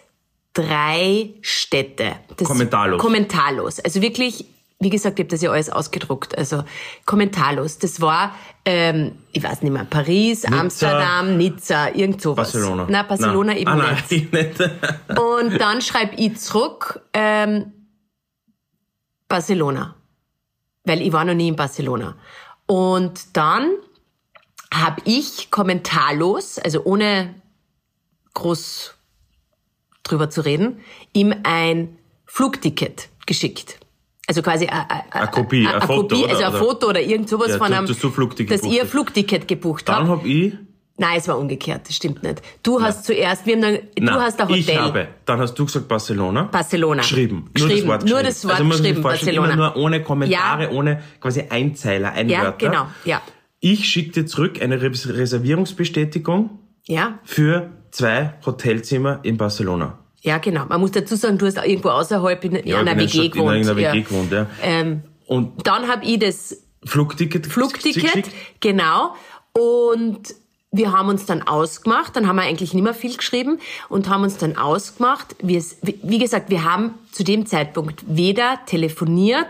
[0.53, 2.15] drei Städte.
[2.37, 3.01] Das Kommentarlos.
[3.01, 3.79] Kommentarlos.
[3.79, 4.45] Also wirklich,
[4.79, 6.37] wie gesagt, ich habe das ja alles ausgedruckt.
[6.37, 6.63] Also
[7.05, 7.79] kommentarlos.
[7.79, 8.35] Das war,
[8.65, 12.53] ähm, ich weiß nicht mehr, Paris, Amsterdam, Nizza, irgend sowas.
[12.53, 12.87] Barcelona.
[12.89, 13.57] Na, Barcelona Nein.
[13.57, 14.33] eben ah, nein, nicht.
[14.33, 14.59] nicht.
[15.19, 17.73] Und dann schreibe ich zurück, ähm,
[19.27, 19.95] Barcelona.
[20.85, 22.15] Weil ich war noch nie in Barcelona.
[22.67, 23.71] Und dann
[24.71, 27.35] habe ich kommentarlos, also ohne
[28.33, 28.95] groß
[30.03, 30.79] drüber zu reden,
[31.13, 33.79] ihm ein Flugticket geschickt.
[34.27, 37.69] Also quasi eine, Kopie, ein Foto, Kopie, also ein Foto oder irgend sowas Ja, von
[37.71, 38.85] du- einem, dass du Flugticket dass gebucht ihr.
[38.85, 40.21] Flugticket gebucht Dann habt.
[40.21, 40.53] hab ich,
[40.95, 42.43] Nein, es war umgekehrt, das stimmt nicht.
[42.61, 44.59] Du hast zuerst, wir haben dann, du nein, hast ein Hotel.
[44.59, 46.43] ich habe, dann hast du gesagt Barcelona.
[46.43, 47.01] Barcelona.
[47.01, 47.49] Geschrieben.
[47.57, 47.77] Nur Geschrieben.
[47.79, 48.25] das Wort Nur geschrieben.
[48.27, 49.53] das Wort also geschrieben, Barcelona.
[49.53, 50.69] Immer nur ohne Kommentare, Ja.
[50.69, 53.21] ohne quasi Einzeiler, ein Ja, genau, ja.
[53.59, 59.97] Ich schicke dir zurück eine Res- Reservierungsbestätigung Ja, für zwei Hotelzimmer in Barcelona.
[60.21, 60.65] ja, genau.
[60.65, 63.35] Man muss dazu sagen, du hast irgendwo außerhalb in, Ja, einer in einer WG Stadt-
[63.35, 63.77] in einer gewohnt.
[63.77, 64.47] WG gewohnt, ja.
[64.61, 68.25] Ähm, Und dann habe ich das Flugticket Flugticket,
[68.59, 69.13] genau.
[69.53, 70.33] Und
[70.75, 73.59] wir haben uns dann ausgemacht, dann haben wir eigentlich nicht mehr viel geschrieben
[73.89, 75.35] und haben uns dann ausgemacht.
[75.41, 79.47] Wir, es- wie wie gesagt, wir haben zu dem Zeitpunkt weder telefoniert,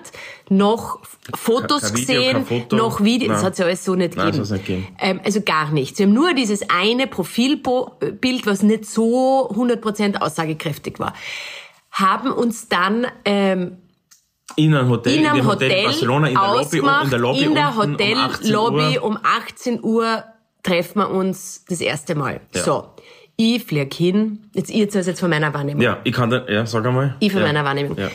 [0.49, 0.99] noch
[1.33, 2.75] Fotos Kein Video, gesehen, kein Foto.
[2.75, 3.29] noch Video.
[3.29, 4.51] Das hat ja alles so nicht Nein, gegeben.
[4.53, 4.87] nicht gegeben.
[4.99, 5.97] Ähm, also gar nichts.
[5.97, 11.13] Wir haben nur dieses eine Profilbild, was nicht so 100% aussagekräftig war.
[11.91, 13.77] Haben uns dann ähm,
[14.57, 17.43] In einem Hotel, in einem dem Hotel, Barcelona, in der Lobby, ausgemacht, in der Lobby
[17.43, 19.03] in der unten um 18 Hotellobby Uhr.
[19.05, 20.23] um 18 Uhr
[20.63, 22.41] treffen wir uns das erste Mal.
[22.55, 22.63] Ja.
[22.63, 22.85] So,
[23.35, 25.81] ich flieg hin, jetzt ihr jetzt jetzt von meiner Wahrnehmung.
[25.81, 27.15] Ja, ich kann da, ja, sag einmal.
[27.19, 27.47] Ich von ja.
[27.47, 27.97] meiner Wahrnehmung.
[27.97, 28.09] Ja.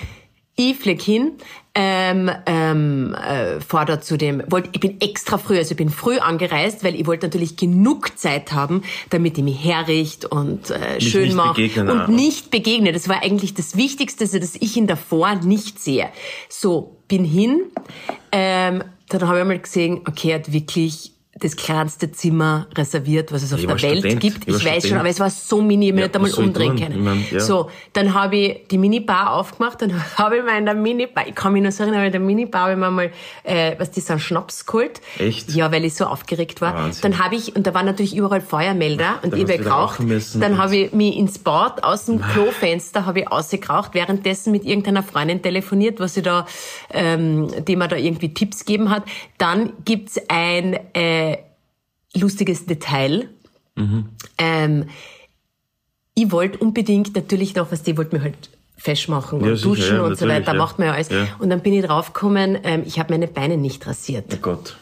[0.61, 1.34] Ich flieg hin,
[1.76, 5.88] ähm, ähm, äh, fahr da zu dem, wollt, ich bin extra früh, also ich bin
[5.88, 11.00] früh angereist, weil ich wollte natürlich genug Zeit haben, damit ich mich herricht und äh,
[11.00, 12.08] schön nicht mache und auch.
[12.08, 12.92] nicht begegne.
[12.92, 16.08] Das war eigentlich das Wichtigste, also, dass ich ihn davor nicht sehe.
[16.48, 17.62] So, bin hin,
[18.32, 23.42] ähm, dann habe ich einmal gesehen, okay, er hat wirklich das kleinste Zimmer reserviert, was
[23.42, 24.20] es auf Ich der Welt Student.
[24.20, 24.48] gibt.
[24.48, 25.01] Ich Ich, weiß schon, Student.
[25.01, 26.92] aber es war so mini, ich Ja, soll ich umdrehen können.
[26.92, 27.40] Ich mein, ja.
[27.40, 31.35] So, dann habe ich die Minibar aufgemacht, dann habe ich mir in der Minibar, ich
[31.35, 33.11] kann mich noch so erinnern, in der Minibar habe ich mir mal,
[33.44, 35.01] äh, was die sind, Schnaps geholt.
[35.18, 35.51] Echt?
[35.55, 36.74] Ja, weil ich so aufgeregt war.
[36.74, 37.03] Wahnsinn.
[37.12, 39.98] Dann habe ich, und da waren natürlich überall Feuermelder und Dann ich habe geraucht.
[40.01, 44.64] Dann und- habe ich mich ins Bad aus dem Klofenster habe ich ausgeraucht, währenddessen mit
[44.64, 46.46] irgendeiner Freundin telefoniert, was sie da,
[46.90, 49.03] ähm, die mir da irgendwie Tipps gegeben hat.
[49.38, 51.27] Dann gibt's ein äh,
[52.14, 53.28] lustiges Detail.
[54.38, 54.86] Ähm,
[56.14, 59.68] ich wollte unbedingt natürlich noch, was die wollte mir halt fesch machen Ja, und sicher,
[59.68, 60.58] duschen ja, und so weiter, ja.
[60.58, 61.08] macht man ja alles.
[61.10, 61.28] Ja.
[61.38, 64.26] Und dann bin ich draufgekommen, ähm, ich habe meine Beine nicht rasiert.
[64.32, 64.76] Oh Gott.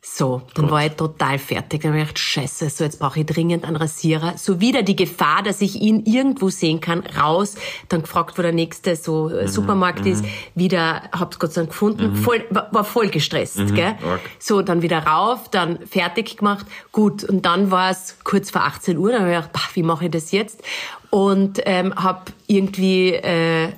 [0.00, 0.72] So, dann Gott.
[0.72, 1.82] war ich total fertig.
[1.82, 4.38] Dann habe ich gedacht, scheiße, so jetzt brauche ich dringend einen Rasierer.
[4.38, 7.56] So wieder die Gefahr, dass ich ihn irgendwo sehen kann, raus.
[7.88, 10.24] Dann gefragt, wo der nächste so Mhm, äh, Supermarkt ist.
[10.54, 12.14] Wieder, hab's Gott sei Dank gefunden.
[12.14, 13.94] Voll, war, voll gestresst, gell?
[14.00, 14.20] Mhm, arg.
[14.38, 16.64] So, dann wieder rauf, dann fertig gemacht.
[16.92, 19.10] Gut, und dann war es kurz vor 18 Uhr.
[19.10, 20.62] Dann habe ich gedacht, pah, wie mache ich das jetzt?
[21.10, 23.14] Und ähm, habe irgendwie...
[23.14, 23.72] Äh,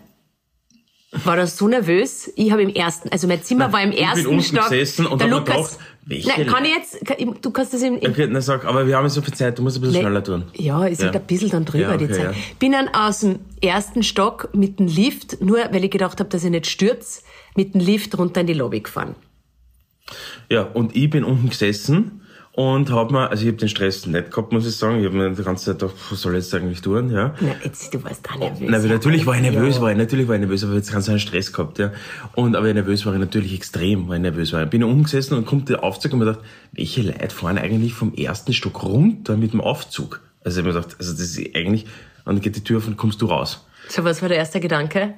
[1.13, 2.31] war da so nervös.
[2.37, 4.69] Ich habe im ersten, also mein Zimmer war im ich bin ersten unten Stock.
[4.69, 7.99] gesessen und der Lukas, gedacht, welche Nein, kann ich jetzt, kann, du kannst das im,
[7.99, 10.23] im Okay, na sag, aber wir haben so viel Zeit, du musst ein bisschen schneller
[10.23, 10.45] tun.
[10.55, 11.21] ja, ist halt Ja.
[11.21, 12.25] ein bisschen dann drüber Ja, die okay, Zeit.
[12.37, 12.41] ja.
[12.61, 16.45] Bin dann aus dem ersten Stock mit dem Lift, nur weil ich gedacht habe, dass
[16.45, 17.25] ich nicht stürz,
[17.57, 19.17] mit dem Lift runter in die Lobby gefahren.
[20.49, 24.31] Ja, und ich bin unten gesessen und hab mir, also ich habe den Stress nicht
[24.31, 24.99] gehabt, muss ich sagen.
[24.99, 27.35] Ich habe mir die ganze Zeit gedacht, was soll ich jetzt eigentlich tun, ja.
[27.41, 28.69] Na, jetzt, du warst da nervös.
[28.69, 29.83] Na, aber natürlich war ich nervös, Ja.
[29.83, 31.93] war ich, natürlich war ich nervös, aber jetzt ganz einen Stress gehabt, ja.
[32.35, 34.65] Und, aber nervös war ich natürlich extrem, weil ich nervös war.
[34.65, 38.15] Ich bin umgesessen und kommt der Aufzug und mir gedacht, welche Leute fahren eigentlich vom
[38.15, 40.21] ersten Stock runter mit dem Aufzug?
[40.45, 41.85] Also ich hab mir gedacht, also das ist eigentlich,
[42.25, 43.65] und dann geht die Tür auf und kommst du raus.
[43.89, 45.15] So, was war der erste Gedanke?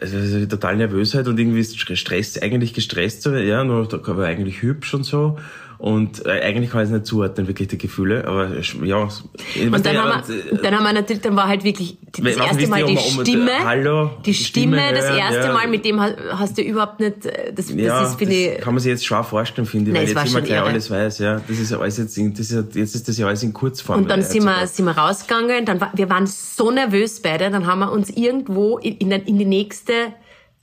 [0.00, 4.94] Also, also total Nervösheit und irgendwie ist Stress, eigentlich gestresst, ja, nur war eigentlich hübsch
[4.94, 5.38] und so.
[5.78, 8.48] Und äh, eigentlich kann ich es nicht zuordnen, wirklich die Gefühle, aber
[8.82, 8.96] ja.
[8.96, 12.80] Und dann, haben wir, dann haben wir natürlich, dann war halt wirklich das erste Mal
[12.80, 13.50] ihr, die ob man- ob- Stimme.
[13.64, 15.52] Hallo, die Stimme, Stimme das erste ja.
[15.52, 18.58] Mal, mit dem ha- hast du überhaupt nicht, äh, das, das ja, ist, finde ich,
[18.60, 20.68] kann man sich jetzt schwer vorstellen, finde ich, weil jetzt immer gleich irre.
[20.68, 21.40] alles weiß, ja.
[21.46, 23.98] Das ist alles jetzt, in, das ist, jetzt ist das ja alles in Kurzform.
[23.98, 27.50] Und dann äh, sind wir, sind wir rausgegangen, dann war, wir waren so nervös beide,
[27.50, 29.92] dann haben wir uns irgendwo in, in, in die nächste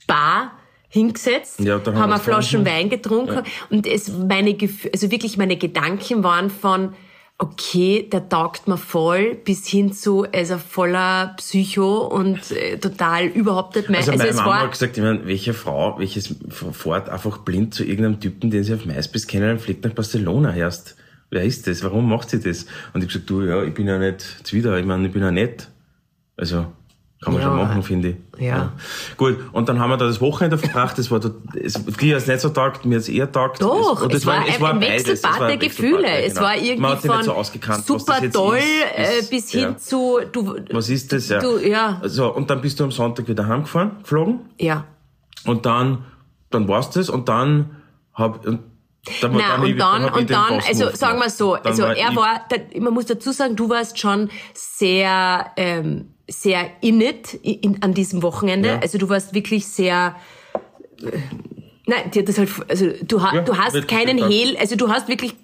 [0.08, 0.52] Bar
[0.94, 2.80] hingesetzt, Ja, haben wir Flaschen getrunken.
[2.80, 6.94] Wein getrunken und es, meine Gefühle, also wirklich meine Gedanken waren von,
[7.36, 13.74] okay, der taugt mir voll, bis hin zu, also voller Psycho und äh, total überhaupt
[13.74, 13.98] nicht mehr.
[13.98, 17.84] Also, Also, meine Mama hat gesagt, ich meine, welche Frau, welches fährt einfach blind zu
[17.84, 20.96] irgendeinem Typen, den sie auf MySpace kennen, und fliegt nach Barcelona erst.
[21.30, 21.82] Wer ist das?
[21.82, 22.66] Warum macht sie das?
[22.92, 25.32] Und ich gesagt, du, ja, ich bin ja nicht zuwider, ich meine, ich bin ja
[25.32, 25.68] nett.
[26.36, 26.66] Also,
[27.24, 27.48] kann man Ja.
[27.48, 28.40] schon machen, finde ich.
[28.42, 28.72] Ja.
[29.16, 32.26] Gut, und dann haben wir da das Wochenende verbracht, das war, da, es, dir hat's
[32.26, 33.62] nicht so taugt, mir hat's eher taugt.
[33.62, 36.02] Doch, und es, war, beides, es Wechselbad war der ein Gefühle.
[36.02, 36.40] Wechselbad, ja, Es genau.
[36.46, 39.76] war Man irgendwie hat so von was super toll ist, äh, bis hin ja.
[39.76, 41.38] zu, du, Was ist das, ja?
[41.40, 42.00] Du, ja.
[42.04, 44.40] So, und dann bist du am Sonntag wieder heimgefahren, geflogen.
[44.58, 44.84] ja.
[45.46, 46.04] Und dann,
[46.50, 47.76] dann war's das und dann
[48.14, 48.60] hab, und
[49.20, 52.08] dann, Nein, dann und dann, ich und dann, also sagen wir so, Dann also er
[52.10, 52.40] ich- war,
[52.80, 58.22] man muss dazu sagen, du warst schon sehr, ähm, sehr in it in, an diesem
[58.22, 58.68] Wochenende.
[58.68, 58.78] Ja.
[58.80, 60.16] Also du warst wirklich sehr,
[61.02, 61.10] äh,
[61.86, 64.28] nein, dir das halt, also du, ha, Ja, du hast keinen.
[64.28, 65.34] Hehl, also du hast wirklich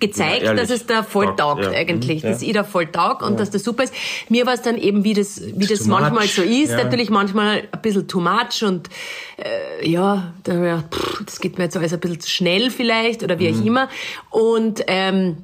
[0.00, 1.70] gezeigt, Ja, dass es da voll Taugt, ja.
[1.72, 2.48] eigentlich, Mhm, dass ja.
[2.48, 3.92] ich da voll taugt und dass das super ist.
[4.30, 7.68] Mir war es dann eben, wie das, wie das manchmal much, so ist, natürlich manchmal
[7.70, 8.88] ein bisschen too much und
[9.36, 13.38] äh, ja, da pff, das geht mir jetzt alles ein bisschen zu schnell vielleicht oder
[13.38, 13.60] wie Mhm.
[13.60, 13.88] auch immer.
[14.30, 15.36] Und ähm,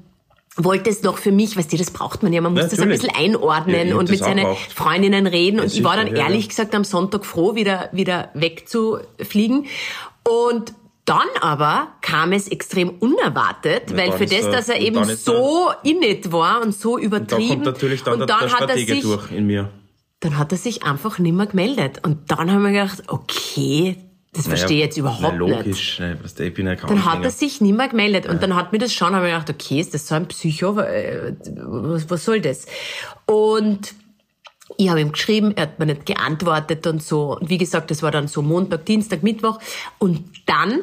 [0.57, 2.89] wollte es noch für mich, weißt du, das braucht man ja, man muss das ein
[2.89, 3.13] Natürlich.
[3.13, 4.73] bisschen einordnen Ja, und das mit seinen gebraucht.
[4.73, 5.61] Freundinnen reden.
[5.61, 6.49] Und ich war dann ja, ehrlich ja.
[6.49, 9.67] gesagt am Sonntag froh, wieder, wieder wegzufliegen.
[10.27, 10.73] Und
[11.05, 15.17] dann aber kam es extrem unerwartet, weil dann für das, dass er und eben dann
[15.17, 17.49] so in it war und so Da übertrieben.
[17.49, 19.71] kommt natürlich dann, und der, der dann hat er sich durch in mir.
[20.21, 22.01] dann hat er sich einfach nicht mehr gemeldet.
[22.03, 23.97] Und dann haben wir gedacht, okay,
[24.37, 25.39] das verstehe ich jetzt überhaupt na, nicht.
[25.39, 28.27] logisch, weißt du, ich bin ja kaum Dann hat er sich nicht mehr gemeldet.
[28.27, 30.79] Und dann hat mir das schon, habe ich gedacht, okay, ist das so ein Psycho?
[30.79, 32.67] Äh, Was, was soll das?
[33.27, 33.95] Und
[34.77, 37.39] ich habe ihm geschrieben, er hat mir nicht geantwortet und so.
[37.39, 39.59] Und wie gesagt, das war dann so Montag, Dienstag, Mittwoch.
[39.99, 40.81] Und dann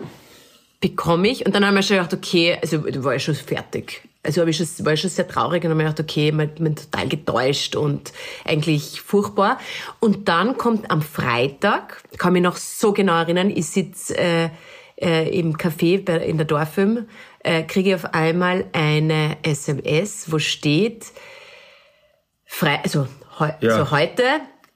[0.79, 4.03] bekomme ich, und dann haben wir schon gedacht, okay, also da war ich schon fertig.
[4.25, 6.49] Also habe ich schon, war ich schon sehr traurig und habe mir gedacht, okay, man,
[6.59, 8.13] man total getäuscht und
[8.45, 9.59] eigentlich furchtbar.
[9.99, 14.49] Und dann kommt am Freitag, kann mich noch so genau erinnern, ich sitze äh,
[14.95, 17.07] äh, im Café bei, in der Dorfilm,
[17.39, 21.07] äh, kriege ich auf einmal eine SMS, wo steht,
[22.45, 23.07] frei, also,
[23.39, 23.77] heu, Ja.
[23.77, 24.23] also heute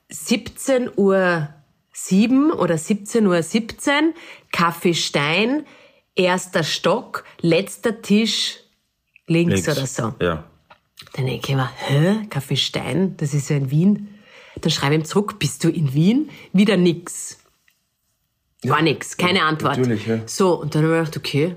[0.10, 1.48] 17 Uhr
[1.94, 4.14] 7 oder 17 Uhr 17,
[4.52, 5.66] Kaffee Stein
[6.16, 8.58] erster Stock, letzter Tisch
[9.28, 9.70] links, Links.
[9.70, 10.14] oder so.
[10.22, 10.44] Ja.
[11.14, 14.08] Dann denke ich mir, hä, Café Stein, das ist ja in Wien.
[14.62, 16.30] Dann schreibe ich ihm zurück, bist du in Wien?
[16.54, 17.38] Wieder nix.
[18.64, 19.78] War nix, keine Antwort.
[19.78, 20.20] natürlich, ja.
[20.26, 21.56] So, und dann habe ich gedacht, okay,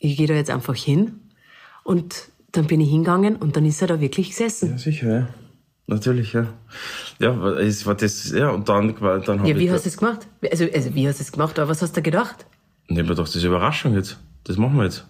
[0.00, 1.20] ich gehe da jetzt einfach hin.
[1.84, 4.72] Und dann bin ich hingegangen und dann ist er da wirklich gesessen.
[4.72, 5.28] Ja, sicher, ja.
[5.86, 6.46] Natürlich, ja.
[7.18, 9.70] Ja, es war das, ja, und dann, dann habe Ja, wie ich.
[9.70, 10.26] hast du es gemacht?
[10.50, 11.58] Also, also wie hast du es gemacht?
[11.58, 12.46] Aber was hast du gedacht?
[12.86, 14.18] Ich hab mir gedacht, das ist eine Überraschung jetzt.
[14.44, 15.06] Das machen wir jetzt.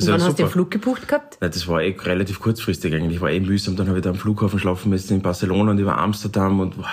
[0.00, 0.50] Und wann ja hast du den.
[0.50, 1.38] Flug gebucht gehabt?
[1.40, 3.20] Nein, das war eh relativ kurzfristig eigentlich.
[3.20, 3.74] War eh mühsam.
[3.74, 6.86] Dann habe ich da am Flughafen schlafen müssen in Barcelona und über Amsterdam und boah,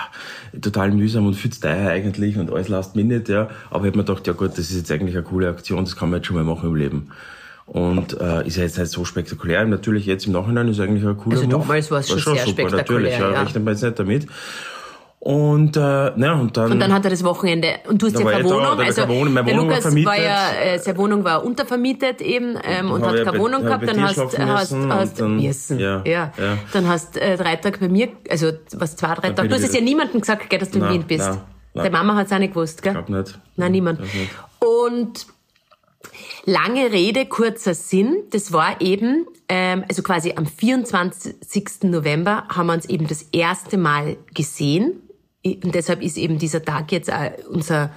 [0.60, 3.50] total mühsam und viel zu teuer eigentlich und alles last minute, ja.
[3.70, 5.94] Aber ich habe mir gedacht, ja gut, das ist jetzt eigentlich eine coole Aktion, das
[5.94, 7.12] kann man jetzt schon mal machen im Leben.
[7.66, 9.64] Und äh, ist ja jetzt nicht so spektakulär.
[9.66, 12.68] Natürlich jetzt im Nachhinein ist eigentlich ein cooler Also damals war es schon sehr super,
[12.68, 13.40] spektakulär, Natürlich, ja, ja.
[13.42, 14.26] rechnet man jetzt nicht damit.
[15.26, 16.70] Und, äh, na, und dann...
[16.70, 18.76] Und dann hat er das Wochenende, und du hast ja war keine ich da, Wohnung,
[18.78, 20.06] da also war keine Wohnung, meine der Wohnung war Lukas vermietet.
[20.12, 23.80] war ja, äh, seine Wohnung war untervermietet eben ähm, und hat keine bei- Wohnung hab
[23.80, 26.58] gehabt, dann hast, hast, hast, dann- müssen, ja, ja, ja.
[26.72, 29.74] dann hast äh, drei Tage bei mir, also was zwei, drei Tage, du hast es
[29.74, 31.26] ja niemandem gesagt, gell, dass du in Nein, Wien bist.
[31.28, 31.38] nein,
[31.74, 31.84] nein.
[31.84, 32.92] Deine Mama hat es auch nicht gewusst, gell?
[32.96, 33.36] Ich glaub nicht.
[33.56, 33.98] Nein, niemand.
[34.02, 34.30] Nicht.
[34.60, 35.26] Und
[36.44, 41.34] lange Rede, kurzer Sinn, das war eben, ähm, also quasi am 24.
[41.82, 45.02] November haben wir uns eben das erste Mal gesehen.
[45.62, 47.90] Und deshalb ist eben dieser Tag jetzt auch unser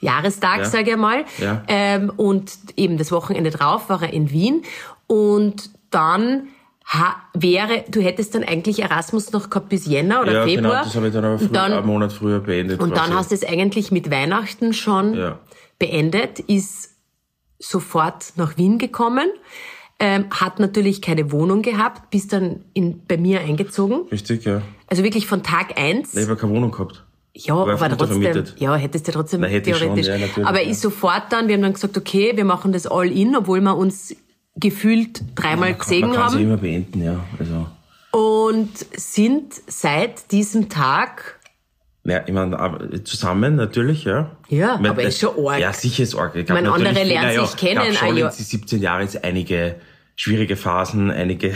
[0.00, 0.64] Jahrestag, Ja.
[0.64, 1.24] sage ich mal.
[1.38, 1.62] Ja.
[1.68, 4.62] Ähm, und eben das Wochenende drauf war er in Wien.
[5.06, 6.48] Und dann
[6.86, 10.70] ha wäre, du hättest dann eigentlich Erasmus noch gehabt bis Jänner oder ja, Februar.
[10.72, 12.80] genau, das habe ich dann aber früh, dann, einen Monat früher beendet.
[12.80, 15.38] und dann hast du es eigentlich mit Weihnachten schon Ja.
[15.78, 16.90] beendet, ist
[17.58, 19.28] sofort nach Wien gekommen,
[20.00, 24.08] ähm, hat natürlich keine Wohnung gehabt, bist dann in, bei mir eingezogen.
[24.10, 24.62] Richtig, ja.
[24.86, 26.14] Also wirklich von Tag eins.
[26.14, 27.04] Ich habe keine Wohnung gehabt.
[27.32, 30.36] Ja, aber trotzdem, ja, hättest du trotzdem Na, hätte ich schon, theoretisch.
[30.36, 30.70] ja, aber ja.
[30.70, 33.76] ist sofort dann, wir haben dann gesagt, okay, wir machen das all in, obwohl wir
[33.76, 34.16] uns
[34.56, 37.24] gefühlt dreimal Man kann- gesehen Man kann haben immer beenden, ja.
[37.38, 37.66] Also,
[38.10, 41.40] und sind seit diesem Tag
[42.04, 44.30] ja, ich meine, zusammen natürlich, ja.
[44.48, 45.60] Ja, mein, aber ist schon arg.
[45.60, 46.34] Ja, sicher ist arg.
[46.34, 48.28] Ich meine, andere lernen ja, sich kennen, schon ja.
[48.28, 49.76] in die 17 Jahre jetzt einige
[50.20, 51.52] schwierige Phasen, einige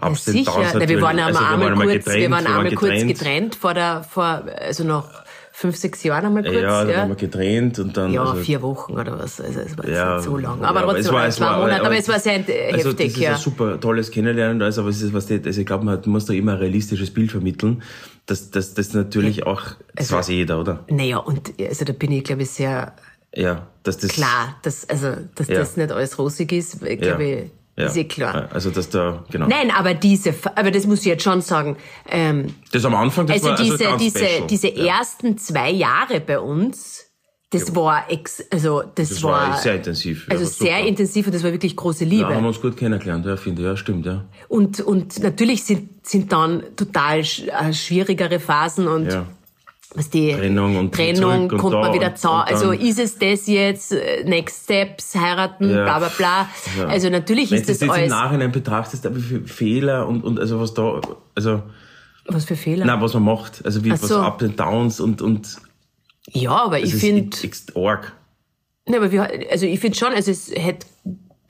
[0.00, 2.46] Ups and Sicher, Downs Na, wir waren einmal, Also, wir einmal waren kurz, wir waren
[2.46, 5.08] einmal kurz getrennt vor der, vor, also noch
[5.52, 6.96] fünf, sechs Jahren einmal kurz, Ja, da ja.
[6.98, 8.12] waren wir getrennt und dann.
[8.12, 9.40] Ja, also, vier Wochen oder was.
[9.40, 10.60] Also es war jetzt Ja, nicht so lang.
[10.60, 11.84] ja, Aber trotzdem, es war, es zwei war, Monate.
[11.84, 13.30] Aber es es war sehr also heftig, das ist ja.
[13.34, 16.00] ein super tolles Kennenlernen, und alles, aber es ist was, die- also ich glaube, man
[16.06, 17.82] muss da immer ein realistisches Bild vermitteln.
[18.26, 19.60] Das, das, das natürlich auch,
[19.94, 20.84] das Also- weiß jeder, oder?
[20.88, 22.92] Naja, und also da bin ich, glaube ich, sehr
[23.36, 24.10] Ja, dass das.
[24.12, 25.58] klar, dass, also, dass Ja.
[25.60, 27.86] das nicht alles rosig ist, Ja, glaube ich, ja.
[27.86, 28.48] ist eh klar.
[28.52, 29.46] Also, dass da, genau.
[29.48, 31.76] Nein, aber diese, aber das muss ich jetzt schon sagen,
[32.08, 34.46] ähm, Das am Anfang, das also war diese, also ganz diese, special.
[34.46, 34.98] diese ja.
[34.98, 37.06] ersten zwei Jahre bei uns,
[37.52, 40.28] das war ex, also das, Das war war, sehr intensiv.
[40.28, 40.88] ja, also war sehr super.
[40.88, 42.28] intensiv und das war wirklich große Ja, Liebe.
[42.34, 43.66] haben wir uns gut kennengelernt, ja, finde ich.
[43.68, 44.24] Ja, stimmt, ja.
[44.48, 49.26] Und, und natürlich sind, sind dann total äh, schwierigere Phasen und Ja.
[49.94, 53.18] Was die Trennung und Trennung und kommt da man wieder und- und Also ist es
[53.18, 55.84] das jetzt, äh, Next Steps, heiraten, Ja.
[55.84, 56.48] bla bla bla.
[56.78, 56.86] Ja.
[56.86, 58.10] Also natürlich Wenn ist du das das jetzt im alles.
[58.10, 61.00] Nachhinein betrachtest, aber viele Fehler und, und also was da,
[61.34, 61.62] also,
[62.26, 62.84] Was für Fehler?
[62.86, 64.18] nein, was man macht, also wie, Ach was so.
[64.18, 65.56] Up and Downs und, und,
[66.28, 67.36] ja, aber ich finde,
[67.74, 68.12] arg.
[68.88, 70.86] ne, aber wir, also ich finde schon, also es hätte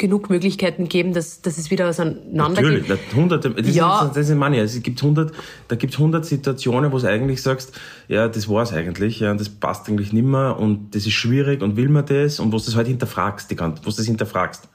[0.01, 2.99] genug Möglichkeiten geben, dass, dass es wieder auseinander Natürlich, geht.
[3.13, 4.07] na, hunderte, das, Ja.
[4.07, 5.33] ist, das ist meine, es gibt hundert,
[5.69, 7.73] da gibt hundert Situationen, wo du eigentlich sagst,
[8.09, 11.77] ja, das war's eigentlich, ja, und das passt eigentlich nimmer und das ist schwierig und
[11.77, 14.69] will man das und wo du das halt hinterfragst, die ganze, wo du das hinterfragst.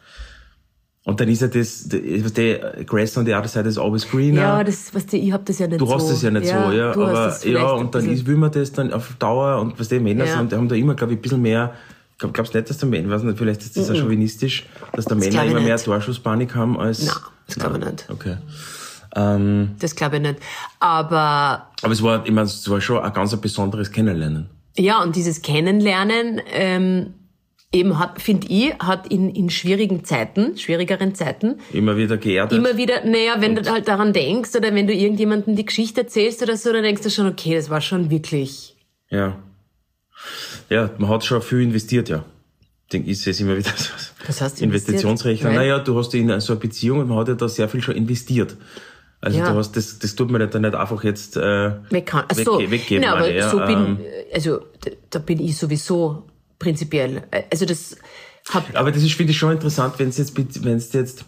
[1.08, 1.88] Und dann ist ja das,
[2.24, 4.42] was der Grass on the other side is always greener.
[4.42, 5.94] Ja, das, was die, ich hab das ja nicht Du so.
[5.94, 6.94] hast es ja nicht so, ja.
[6.94, 9.90] du hast Aber ja, und dann ist, will man das dann auf Dauer und was
[9.90, 10.38] die Männer Ja.
[10.38, 11.74] sind, die haben da immer, glaube ich, ein bisschen mehr.
[12.18, 15.06] Glaub, glaubst du nicht, dass der Männer, weiß nicht, vielleicht ist das auch chauvinistisch, dass
[15.06, 15.78] der Männer glaub ich immer mehr.
[15.78, 17.06] Torschusspanik haben als.
[17.06, 17.16] Nein,
[17.48, 18.06] das glaube ich nicht.
[18.10, 18.38] Okay.
[19.16, 20.40] Ähm, Das glaube ich nicht.
[20.80, 24.50] Aber aber es war, ich meine, es war schon ein ganz besonderes Kennenlernen.
[24.78, 27.14] ja, und dieses Kennenlernen ähm,
[27.72, 32.58] eben hat, finde ich, hat in, in schwierigen Zeiten, schwierigeren Zeiten, Immer wieder geerdet.
[32.58, 36.42] immer wieder, naja, wenn du halt daran denkst oder wenn du irgendjemandem die Geschichte erzählst
[36.42, 38.76] oder so, dann denkst du schon, okay, das war schon wirklich.
[39.10, 39.38] Ja.
[40.70, 42.24] Ja, man hat schon viel investiert, ja.
[42.94, 43.90] Denke, ich sehe es immer wieder so.
[44.28, 45.50] Was hast du Investitionsrechner.
[45.50, 45.70] investiert?
[45.78, 47.96] Naja, du hast in so eine Beziehung und man hat ja da sehr viel schon
[47.96, 48.56] investiert.
[49.22, 49.52] Also Ja.
[49.52, 52.26] du hast das, das tut man ja dann nicht einfach jetzt äh, Weg kann.
[52.28, 53.04] Ach so, wegge- weggeben.
[53.06, 53.50] na, aber ja.
[53.50, 53.98] so bin, Ähm,
[54.34, 56.28] also da, da bin ich sowieso
[56.60, 57.24] prinzipiell.
[57.32, 57.96] äh, Also das
[58.54, 61.26] hab, aber das ist, finde ich, schon interessant, wenn es jetzt, wenn es jetzt,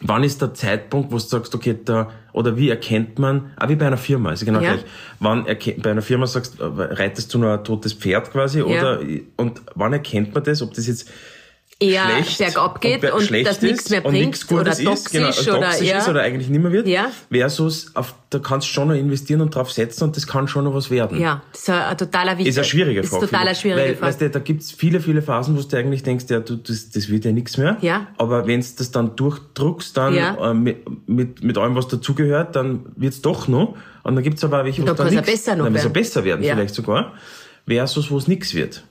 [0.00, 3.76] wann ist der Zeitpunkt, wo du sagst, okay, da, oder wie erkennt man, auch wie
[3.76, 4.72] bei einer Firma, also genau Ja.
[4.74, 4.84] gleich,
[5.18, 8.64] wann erkennt, bei einer Firma sagst, äh, reitest du nur ein totes Pferd quasi, Ja.
[8.64, 9.00] oder,
[9.36, 11.10] und wann erkennt man das, ob das jetzt
[11.80, 14.92] eher schlecht bergab geht und schlecht das nichts ist mehr und bringt nichts Gutes oder
[14.94, 15.98] ist, genau, toxisch oder- toxisch ja.
[15.98, 17.12] ist oder eigentlich nicht mehr wird, Ja.
[17.30, 20.64] versus auf, da kannst du schon noch investieren und drauf setzen und das kann schon
[20.64, 21.20] noch was werden.
[21.20, 22.48] Ja, das ist ein, totaler wichtiger.
[22.50, 23.26] Ist eine schwierige ist Frage.
[23.26, 24.06] total eine schwierige Weil, Frage.
[24.08, 27.08] weißt du, da gibt's viele, viele Phasen, wo du eigentlich denkst, ja, du, das, das
[27.08, 27.76] wird ja nichts mehr.
[27.80, 28.08] Ja.
[28.18, 30.50] Aber wenn du das dann durchdruckst, dann Ja.
[30.50, 33.76] äh, mit, mit, mit allem, was dazugehört, dann wird's doch noch.
[34.02, 36.42] Und dann gibt's aber welche, Und wo dann dann nichts- besser noch dann besser werden,
[36.42, 37.12] vielleicht sogar.
[37.68, 38.82] Versus, wo es nichts wird.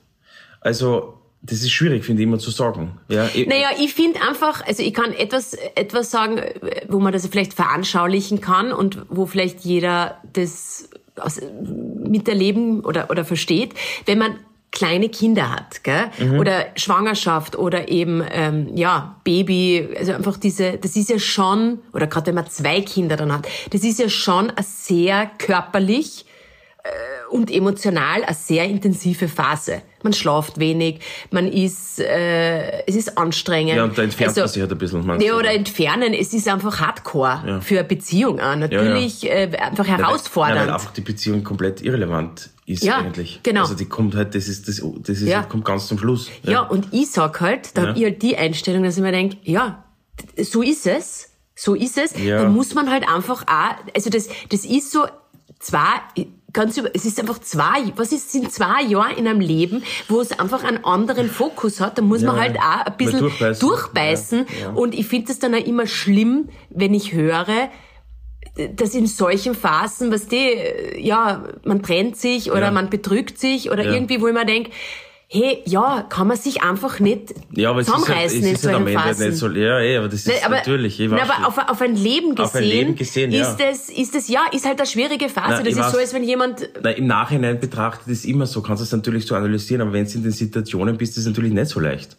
[0.60, 2.98] Also, das ist schwierig, finde ich, immer zu sagen.
[3.08, 6.40] Ja, ich- Naja, ich finde einfach, also ich kann etwas, etwas sagen,
[6.88, 11.40] wo man das vielleicht veranschaulichen kann und wo vielleicht jeder das aus,
[12.04, 13.74] miterleben oder, oder versteht.
[14.06, 14.36] Wenn man
[14.70, 16.10] kleine Kinder hat, gell?
[16.38, 22.06] oder Schwangerschaft oder eben ähm, ja Baby, also einfach diese, das ist ja schon, oder
[22.06, 26.26] gerade wenn man zwei Kinder dann hat, das ist ja schon ein sehr körperlich
[27.30, 29.82] und emotional eine sehr intensive Phase.
[30.02, 33.74] Man schlaft wenig, man ist, äh, es ist anstrengend.
[33.74, 35.06] ja, und da entfernt Also, man sich halt ein bisschen.
[35.06, 38.56] meinst ja, oder entfernen, es ist einfach hardcore für eine Beziehung auch.
[38.56, 40.56] Natürlich Äh, einfach Ja, weil- herausfordernd.
[40.60, 43.40] Ja, weil einfach die Beziehung komplett irrelevant ist Ja, eigentlich.
[43.42, 43.62] genau.
[43.62, 45.42] Also die kommt halt, das ist, das, das ist, Ja.
[45.42, 46.30] kommt ganz zum Schluss.
[46.42, 47.88] Ja, und ich sag halt, da Ja.
[47.88, 49.84] hab ich halt die Einstellung, dass ich mir denk, ja,
[50.42, 52.14] so ist es, so ist es.
[52.22, 52.42] Ja.
[52.44, 55.06] Da muss man halt einfach auch, also das, das ist so
[55.58, 56.02] zwar
[56.52, 60.20] ganz über, es ist einfach zwei, was ist, sind zwei Jahre in einem Leben, wo
[60.20, 63.68] es einfach einen anderen Fokus hat, da muss man Ja, halt auch ein bisschen durchbeißen.
[63.68, 64.46] durchbeißen.
[64.48, 64.70] Ja, ja.
[64.70, 67.68] Und ich finde es dann auch immer schlimm, wenn ich höre,
[68.74, 70.56] dass in solchen Phasen, was die,
[70.96, 74.70] ja, man trennt sich oder man betrügt sich oder irgendwie, wo ich mir denk,
[75.30, 78.54] hey, ja, kann man sich einfach nicht Ja, aber es ist halt, es zusammenreißen in
[78.54, 79.28] ist solchen Ende halt Phasen.
[79.28, 81.58] nicht so, ja, eh, aber das ist Ne, aber, natürlich, ich na, weiß aber auf,
[81.70, 83.42] auf ein Leben gesehen, Auf ein Leben gesehen, ja.
[83.50, 85.48] ist das, ist das, ja, ist halt eine schwierige Phase.
[85.50, 85.96] Na, das ist so, weiß.
[85.96, 89.34] als wenn jemand, Na, Im Nachhinein betrachtet ist immer so, kannst du es natürlich so
[89.34, 92.16] analysieren, aber wenn du in den Situationen bist, ist es natürlich nicht so leicht.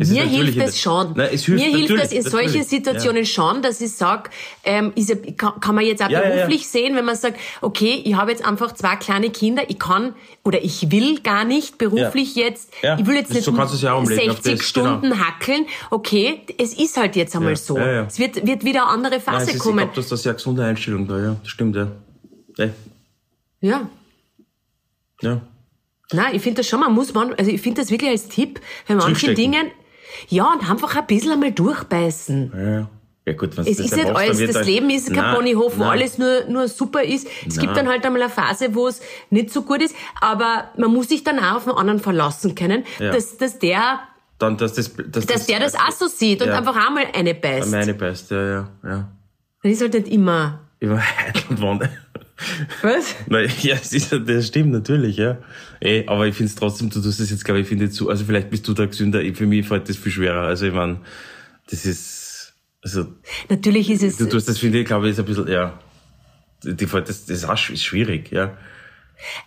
[0.00, 1.14] Mir hilft es schon.
[1.16, 2.62] Nein, hilft mir hilft das in solchen.
[2.62, 4.30] Situationen schon, dass ich sag,
[4.62, 6.34] ähm, ist ja, kann, kann man jetzt auch Ja, ja, ja.
[6.36, 10.14] beruflich sehen, wenn man sagt, okay, ich habe jetzt einfach zwei kleine Kinder, ich kann
[10.44, 13.72] oder ich will gar nicht beruflich jetzt, Ja, ich will jetzt das- nicht so kannst
[13.72, 14.86] du es ja auch umlegen auf 60 das, genau.
[14.98, 15.66] Stunden hackeln.
[15.90, 17.76] Okay, es ist halt jetzt einmal Ja, so.
[17.76, 18.04] ja, ja.
[18.04, 19.78] Es wird, wird wieder eine andere Nein, Phase es ist, ich kommen.
[19.78, 21.36] glaube, dass das eine sehr gesunde Einstellung da, ja.
[21.42, 21.88] Das stimmt, ja.
[22.56, 22.68] Ja.
[23.60, 23.88] ja.
[25.22, 25.40] ja.
[26.12, 28.60] Nein, ich finde das schon, man muss, man, also ich finde das wirklich als Tipp,
[28.86, 29.34] bei manchen.
[29.34, 29.70] Dingen,
[30.28, 32.52] ja, und einfach ein bisschen einmal durchbeißen.
[32.54, 32.88] Ja,
[33.26, 35.16] ja gut, wenn Es das ist dann nicht dann alles, das dann- Leben ist kein
[35.16, 35.90] Nein, Ponyhof, wo nein.
[35.92, 37.28] alles nur, nur super ist.
[37.46, 39.00] Es gibt dann halt einmal eine Phase, wo es
[39.30, 42.84] nicht so gut ist, aber man muss sich dann auch auf den anderen verlassen können,
[42.98, 43.12] Ja.
[43.12, 44.00] dass, dass der,
[44.38, 46.58] Dann, dass das, dass, dass der das auch so sieht und Ja.
[46.58, 47.70] einfach einmal eine beißt.
[47.70, 48.34] Meine Beste,
[48.84, 49.08] ja, ja, ja.
[49.62, 51.90] Das ist halt nicht immer, Über Heidel und Wonne.
[52.82, 53.14] Was?
[53.26, 55.38] Nein, ja, es ist, das stimmt natürlich, ja.
[55.80, 58.08] Ey, aber ich finde es trotzdem, du tust es jetzt, glaube ich, finde ich zu,
[58.08, 60.42] also vielleicht bist du da gesünder, für mich fällt das viel schwerer.
[60.46, 61.00] Also ich meine,
[61.70, 63.06] das ist, also
[63.48, 65.78] Natürlich ist es, du tust das, finde ich, glaube ich, ist ein bisschen, ja,
[66.64, 68.56] die fällt das, das ist auch schwierig, ja.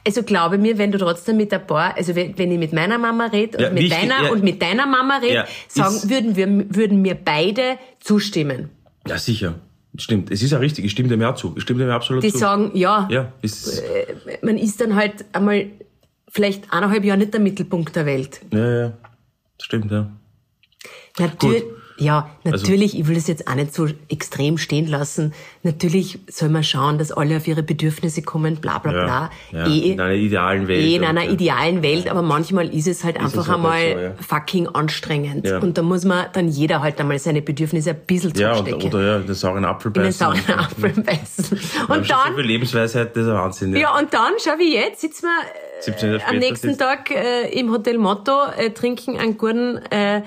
[0.05, 2.97] also glaube mir, wenn du trotzdem mit ein paar, also wenn, wenn ich mit meiner
[2.97, 4.31] Mama rede und Ja, mit wichtig, deiner ja.
[4.31, 8.69] und mit deiner Mama rede, Ja, sagen, ist- würden wir, würden mir beide zustimmen.
[9.07, 9.55] Ja, sicher.
[9.97, 10.31] Stimmt.
[10.31, 11.53] Es ist ja richtig, ich stimme dem ja zu.
[11.57, 12.37] Ich stimme dem ja absolut Die zu.
[12.37, 13.83] sagen, ja, ja, ist,
[14.41, 15.67] man ist dann halt einmal
[16.29, 18.41] vielleicht eineinhalb Jahre nicht der Mittelpunkt der Welt.
[18.51, 18.93] ja, ja.
[19.61, 20.09] Stimmt, ja.
[21.19, 21.80] Natürlich, Gut.
[22.01, 25.33] Ja, Also natürlich, ich will das jetzt auch nicht so extrem stehen lassen.
[25.63, 29.31] Natürlich soll man schauen, dass alle auf ihre Bedürfnisse kommen, bla bla Ja, bla.
[29.51, 29.67] ja.
[29.67, 30.83] Eh, in einer idealen Welt.
[30.83, 31.33] eh in einer und, ja.
[31.33, 34.11] idealen Welt, aber manchmal ist es halt einfach es halt einmal so, ja.
[34.27, 35.45] fucking anstrengend.
[35.47, 35.59] Ja.
[35.59, 38.89] Und da muss man dann jeder halt einmal seine Bedürfnisse ein bisschen Ja, und, zurückstecken.
[38.99, 40.19] oder ja, den sauren Apfel in den beißen.
[40.19, 41.59] sauren und- Apfel beißen.
[41.87, 43.75] Haben Und schon so dann, viel Lebensweisheit, das ist ein Wahnsinn.
[43.75, 47.49] ja, und dann, schau wie jetzt, sitzen wir 17 Jahre am nächsten sitzt- Tag äh,
[47.59, 50.21] im Hotel Motto, äh, trinken einen guten äh,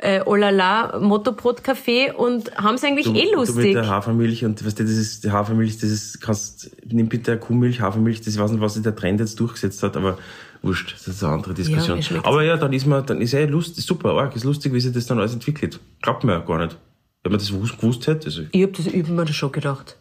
[0.00, 3.72] äh, Olala Motto-Brot-Kaffee und haben es eigentlich Du, eh du mit lustig.
[3.74, 7.80] der Hafermilch und weißt du, das ist die Hafermilch, das ist, kannst, nimm bitte Kuhmilch,
[7.80, 10.18] Hafermilch, das ich weiß nicht, was sich der Trend jetzt durchgesetzt hat, aber
[10.62, 11.96] wurscht, das ist eine andere Diskussion.
[11.98, 12.26] mir schmeckt's.
[12.26, 14.92] aber ja, dann ist man, dann ist eh lustig, super, arg, ist lustig, wie sich
[14.92, 15.78] das dann alles entwickelt.
[16.02, 16.76] Glaubt man ja gar nicht.
[17.22, 19.96] Wenn man das gewusst, gewusst hätte, also, Ich hab das üben mir das schon gedacht.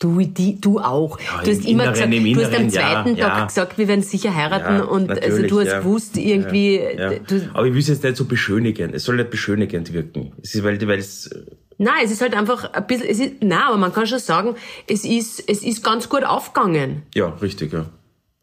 [0.00, 1.18] Du, die, du auch.
[1.18, 3.38] Ja, du hast im immer Inneren, gesagt, im du hast am Inneren, ja, zweiten Tag
[3.38, 3.44] ja.
[3.46, 6.80] gesagt, wir werden sicher heiraten und also du hast gewusst, irgendwie,
[7.26, 8.94] du, Aber ich will es jetzt nicht so beschönigen.
[8.94, 10.32] Es soll nicht beschönigend wirken.
[10.40, 11.28] Es ist, weil, weil es,
[11.78, 14.54] nein, es ist halt einfach ein bisschen, es ist, nein, aber man kann schon sagen,
[14.86, 17.02] es ist, es ist ganz gut aufgegangen.
[17.14, 17.86] ja, richtig, ja.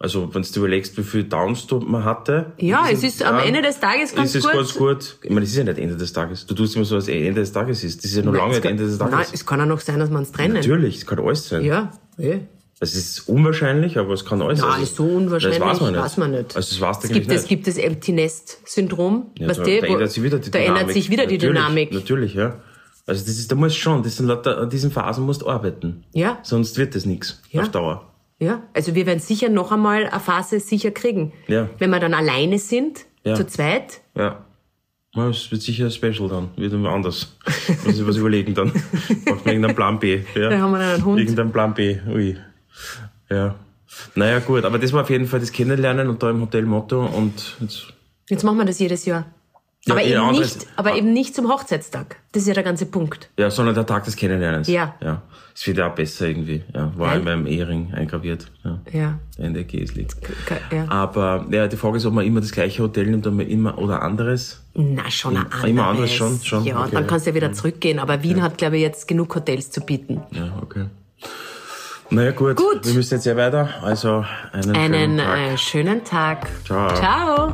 [0.06, 2.54] Also, wenn du überlegst, wie viel Downs man hatte.
[2.60, 4.54] Ja, es ist am Jahr, Ende des Tages ganz ist es gut.
[4.54, 5.18] ganz gut.
[5.24, 6.46] Ich meine, es ist ja nicht Ende des Tages.
[6.46, 8.04] Du tust immer so, als Ende des Tages ist.
[8.04, 9.16] Das ist ja noch lange es nicht Ende des Tages.
[9.16, 10.54] Nein, es kann auch noch sein, dass wir uns trennen.
[10.54, 11.66] Natürlich, es kann alles sein.
[11.66, 11.90] Ja,
[12.20, 12.42] eh.
[12.80, 15.94] Es ist unwahrscheinlich, aber es kann alles Nein, also, ist so unwahrscheinlich, Das weiß man
[15.94, 16.02] nicht.
[16.04, 16.56] weiß man nicht.
[16.56, 17.38] Also das weiß es gibt, nicht.
[17.40, 19.32] es gibt das Empty Nest Syndrom.
[19.40, 20.82] Ja, weißt da, du, da ändert sich wieder die da Dynamik.
[20.82, 21.92] ändert sich wieder die natürlich, Dynamik.
[21.94, 22.56] Natürlich, ja.
[23.08, 26.04] Also das ist, da musst schon, das sind lauter, an diesen Phasen musst du arbeiten.
[26.14, 26.38] Ja.
[26.44, 27.64] Sonst wird das nichts Ja.
[27.64, 28.12] auf Dauer.
[28.40, 31.32] Ja, also wir werden sicher noch einmal eine Phase sicher kriegen.
[31.48, 31.70] Ja.
[31.80, 33.36] Wenn wir dann alleine sind, Ja.
[33.36, 34.46] zu zweit, Ja.
[35.16, 37.38] Ja, Es wird sicher Special dann, wird immer anders.
[37.86, 38.72] Muss ich was überlegen dann.
[39.26, 40.20] Braucht man irgendeinen Plan B.
[40.36, 40.50] Ja.
[40.50, 41.20] Da haben wir dann einen Hund.
[41.22, 41.98] Irgendeinen Plan B.
[42.14, 42.38] Ui.
[43.30, 43.56] Ja.
[44.16, 47.06] Naja, gut, aber das war auf jeden Fall das Kennenlernen und da im Hotel Motto
[47.06, 47.94] und jetzt,
[48.30, 49.26] jetzt machen wir das jedes Jahr.
[49.88, 52.16] Ja, aber, ihr eben nicht, aber eben nicht zum Hochzeitstag.
[52.32, 53.30] Das ist ja der ganze Punkt.
[53.38, 54.68] ja, sondern der Tag des Kennenlernens.
[54.68, 54.96] Ja.
[55.02, 55.22] Ja.
[55.54, 56.64] Es wird ja auch besser irgendwie.
[56.74, 56.92] Ja.
[56.98, 58.48] War Weil- in meinem Ehering eingraviert.
[58.64, 58.80] Ja.
[58.92, 59.20] Ja.
[59.38, 60.08] Ende Gesli.
[60.72, 60.86] Ja.
[60.90, 64.02] Aber ja, die Frage ist, ob man immer das gleiche Hotel nimmt oder immer oder
[64.02, 64.64] anderes.
[64.74, 65.64] Na, schon ein anderes.
[65.70, 66.90] Immer anderes schon, schon, Ja, okay.
[66.94, 68.00] dann kannst du ja wieder zurückgehen.
[68.00, 70.22] Aber Wien hat, glaube ich, jetzt genug Hotels zu bieten.
[70.32, 70.86] Ja, okay.
[72.10, 72.56] Naja, gut.
[72.58, 72.86] Gut.
[72.86, 73.70] Wir müssen jetzt ja weiter.
[73.82, 75.38] Also einen, Einen schönen Tag.
[75.54, 76.48] äh, schönen Tag.
[76.66, 76.96] Ciao.
[76.96, 77.54] Ciao.